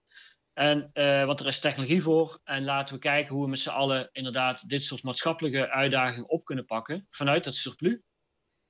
[0.52, 2.40] En, uh, want er is technologie voor.
[2.44, 6.44] En laten we kijken hoe we met z'n allen inderdaad dit soort maatschappelijke uitdagingen op
[6.44, 7.98] kunnen pakken vanuit dat surplus.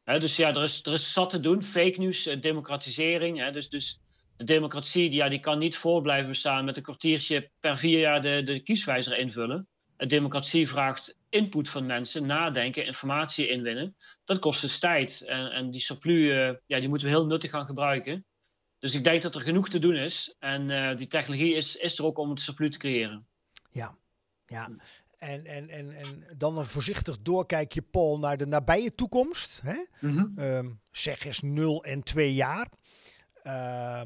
[0.05, 1.62] dus ja, er is, er is zat te doen.
[1.62, 3.51] Fake news, uh, democratisering.
[3.51, 4.01] dus, dus
[4.37, 7.99] de democratie die, ja, die kan niet voor blijven bestaan met een kwartiertje per vier
[7.99, 9.68] jaar de, de kieswijzer invullen.
[9.97, 13.97] De democratie vraagt input van mensen, nadenken, informatie inwinnen.
[14.24, 15.22] Dat kost dus tijd.
[15.26, 18.24] En, en die surplus, uh, ja, die moeten we heel nuttig gaan gebruiken.
[18.85, 20.37] Dus ik denk dat er genoeg te doen is.
[20.39, 23.26] En uh, die technologie is, is er ook om het surplus te creëren.
[23.70, 23.97] Ja,
[24.47, 24.70] ja.
[25.18, 29.61] En, en, en, en dan een voorzichtig doorkijkje, Paul, naar de nabije toekomst.
[29.62, 29.85] Hè?
[30.01, 30.45] Mm -hmm.
[30.45, 32.68] um, zeg eens 0 en 2 jaar.
[33.47, 34.03] Uh,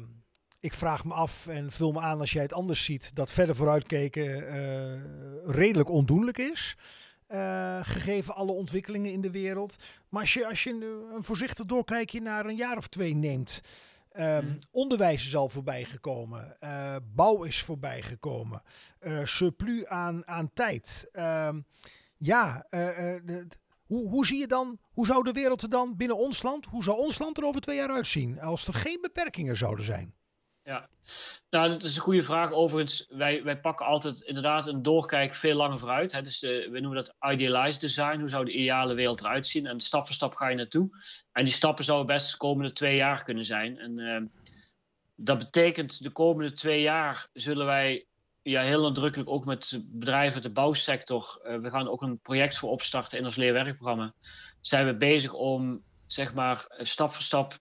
[0.59, 3.55] ik vraag me af en vul me aan als jij het anders ziet, dat verder
[3.55, 6.75] vooruitkijken uh, redelijk ondoenlijk is.
[7.29, 9.75] Uh, gegeven alle ontwikkelingen in de wereld.
[10.09, 10.71] Maar als je, als je
[11.15, 13.61] een voorzichtig doorkijkje naar een jaar of twee neemt.
[14.13, 14.59] Mm.
[14.71, 16.55] Onderwijs is al voorbij gekomen.
[16.59, 18.61] Uh, bouw is voorbij gekomen.
[19.01, 21.09] Uh, surplus aan, aan tijd.
[21.13, 21.49] Uh,
[22.17, 23.47] ja, de,
[23.85, 26.83] hoe, hoe zie je dan, hoe zou de wereld er dan binnen ons land, hoe
[26.83, 30.13] zou ons land er over twee jaar uitzien als er geen beperkingen zouden zijn?
[30.69, 30.89] Ja,
[31.49, 32.51] nou, dat is een goede vraag.
[32.51, 36.11] Overigens, wij, wij pakken altijd inderdaad een doorkijk veel langer vooruit.
[36.11, 36.21] Hè.
[36.21, 38.19] Dus de, we noemen dat idealized design.
[38.19, 39.65] Hoe zou de ideale wereld eruit zien?
[39.65, 40.89] En stap voor stap ga je naartoe.
[41.31, 43.77] En die stappen zouden best de komende twee jaar kunnen zijn.
[43.79, 44.21] En uh,
[45.15, 48.05] dat betekent de komende twee jaar zullen wij
[48.41, 51.41] ja, heel nadrukkelijk ook met bedrijven uit de bouwsector.
[51.43, 54.13] Uh, we gaan ook een project voor opstarten in ons leerwerkprogramma.
[54.61, 57.59] Zijn we bezig om zeg maar stap voor stap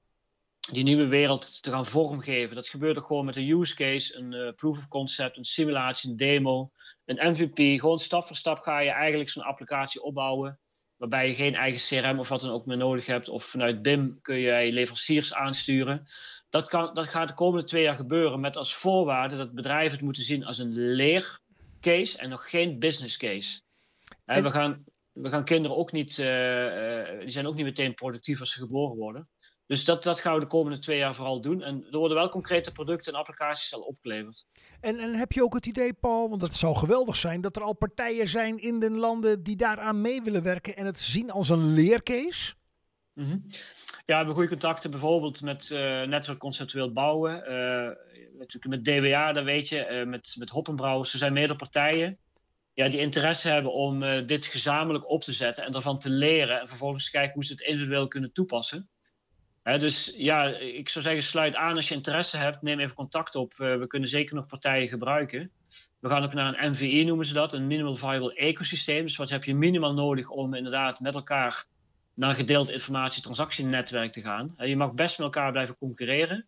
[0.72, 2.56] die nieuwe wereld te gaan vormgeven.
[2.56, 6.10] Dat gebeurt ook gewoon met een use case, een uh, proof of concept, een simulatie,
[6.10, 6.70] een demo,
[7.04, 7.80] een MVP.
[7.80, 10.58] Gewoon stap voor stap ga je eigenlijk zo'n applicatie opbouwen.
[10.96, 13.28] Waarbij je geen eigen CRM of wat dan ook meer nodig hebt.
[13.28, 16.06] Of vanuit BIM kun je leveranciers aansturen.
[16.50, 20.04] Dat, kan, dat gaat de komende twee jaar gebeuren met als voorwaarde dat bedrijven het
[20.04, 23.60] moeten zien als een leercase en nog geen business case.
[24.24, 27.64] En, en we, gaan, we gaan kinderen ook niet, uh, uh, die zijn ook niet
[27.64, 29.28] meteen productief als ze geboren worden.
[29.68, 31.62] Dus dat, dat gaan we de komende twee jaar vooral doen.
[31.62, 34.46] En er worden wel concrete producten en applicaties al opgeleverd.
[34.80, 37.62] En, en heb je ook het idee, Paul, want dat zou geweldig zijn, dat er
[37.62, 41.48] al partijen zijn in de landen die daaraan mee willen werken en het zien als
[41.48, 42.54] een leercase?
[43.14, 43.44] Mm -hmm.
[43.46, 47.32] Ja, we hebben goede contacten bijvoorbeeld met uh, netwerk conceptueel bouwen.
[47.32, 47.90] Uh,
[48.38, 51.12] natuurlijk met DWA, dat weet je, uh, met, met Hoppenbrouwers.
[51.12, 52.18] Er zijn meerdere partijen
[52.72, 56.60] ja, die interesse hebben om dit gezamenlijk op te zetten en daarvan te leren.
[56.60, 58.88] En vervolgens kijken hoe ze het individueel kunnen toepassen
[59.76, 62.62] dus ja, ik zou zeggen, sluit aan als je interesse hebt.
[62.62, 63.52] Neem even contact op.
[63.52, 65.50] Uh, we kunnen zeker nog partijen gebruiken.
[65.98, 69.02] We gaan ook naar een MVE, noemen ze dat, een Minimal Viable Ecosysteem.
[69.02, 71.66] Dus wat heb je minimaal nodig om inderdaad met elkaar
[72.14, 74.54] naar een gedeeld informatie-transactienetwerk te gaan.
[74.56, 76.46] je mag best met elkaar blijven concurreren,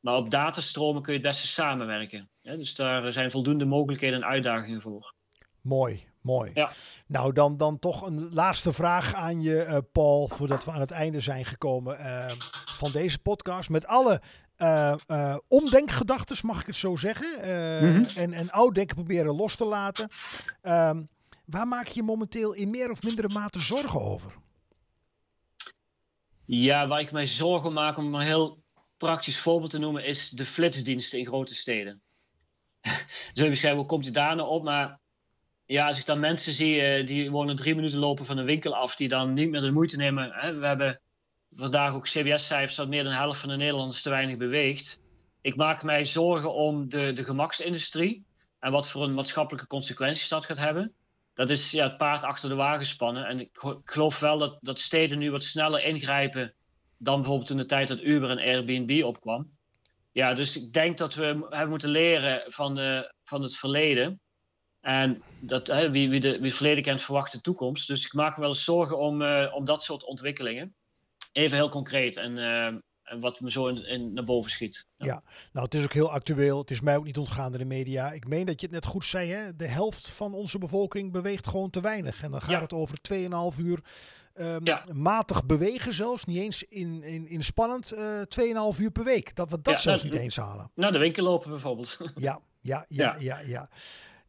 [0.00, 2.30] maar op datastromen kun je het beste samenwerken.
[2.40, 5.14] dus daar zijn voldoende mogelijkheden en uitdagingen voor.
[5.60, 6.50] Mooi, mooi.
[6.54, 6.70] Ja.
[7.06, 10.90] Nou, dan, dan toch een laatste vraag aan je, uh, Paul, voordat we aan het
[10.90, 12.30] einde zijn gekomen uh,
[12.64, 13.70] van deze podcast.
[13.70, 14.22] Met alle
[14.58, 17.38] uh, omdenkgedachten, mag ik het zo zeggen,
[17.84, 18.06] mm-hmm.
[18.16, 20.08] en, en oud denken proberen los te laten.
[20.62, 21.02] Ehm,
[21.44, 24.32] waar maak je je momenteel in meer of mindere mate zorgen over?
[26.44, 28.62] Ja, waar ik mij zorgen maak, om een heel
[28.96, 32.02] praktisch voorbeeld te noemen, is de flitsdiensten in grote steden.
[33.34, 34.62] Zo beschrijven, hoe komt je daar nou op?
[34.62, 35.00] Maar
[35.72, 38.76] ja, als ik dan mensen zie uh, die wonen drie minuten lopen van een winkel
[38.76, 40.30] af, die dan niet meer de moeite nemen.
[40.32, 40.54] Hè?
[40.54, 41.00] We hebben
[41.54, 45.00] vandaag ook CBS-cijfers dat meer dan de helft van de Nederlanders te weinig beweegt.
[45.40, 48.24] Ik maak mij zorgen om de, de gemaksindustrie
[48.58, 50.92] en wat voor een maatschappelijke consequenties dat gaat hebben.
[51.34, 53.26] Dat is ja, het paard achter de wagen spannen.
[53.26, 53.50] En ik
[53.84, 56.54] geloof wel dat, dat steden nu wat sneller ingrijpen
[56.98, 59.50] dan bijvoorbeeld in de tijd dat Uber en Airbnb opkwam.
[60.12, 64.20] Ja, dus ik denk dat we hebben moeten leren van, van het verleden.
[64.82, 67.88] En dat, hè, wie, wie, de, wie het verleden kent, verwacht de toekomst.
[67.88, 70.74] Dus ik maak me wel eens zorgen om, uh, om dat soort ontwikkelingen.
[71.32, 72.66] Even heel concreet en, uh,
[73.02, 74.86] en wat me zo in, in, naar boven schiet.
[74.96, 75.06] Ja.
[75.06, 75.22] ja.
[75.52, 76.58] nou het is ook heel actueel.
[76.58, 78.12] Het is mij ook niet ontgaan in de media.
[78.12, 79.56] Ik meen dat je het net goed zei, hè?
[79.56, 82.22] de helft van onze bevolking beweegt gewoon te weinig.
[82.22, 82.60] En dan gaat ja.
[82.60, 83.80] het over 2,5 uur
[84.34, 84.84] um, ja.
[84.92, 86.24] matig bewegen zelfs.
[86.24, 89.34] Niet eens in, in, in spannend uh, 2,5 uur per week.
[89.34, 90.70] Dat we dat zelfs nou, niet eens halen.
[90.74, 91.98] Nou, de winkel lopen bijvoorbeeld.
[92.14, 93.68] ja, ja, ja, ja, ja.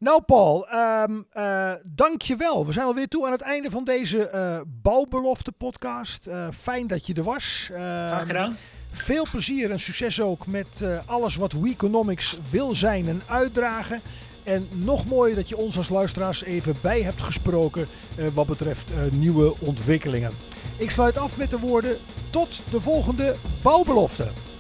[0.04, 2.66] Nou Paul, um, uh, dank je wel.
[2.66, 6.28] We zijn alweer toe aan het einde van deze uh, Bouwbelofte podcast.
[6.28, 7.70] Uh, fijn dat je er was.
[7.72, 8.58] Graag gedaan.
[8.92, 14.02] Veel plezier en succes ook met alles wat Weeconomics wil zijn en uitdragen.
[14.44, 17.88] En nog mooier dat je ons als luisteraars even bij hebt gesproken
[18.34, 20.32] wat betreft nieuwe ontwikkelingen.
[20.78, 21.98] Ik sluit af met de woorden
[22.30, 24.53] tot de volgende bouwbelofte.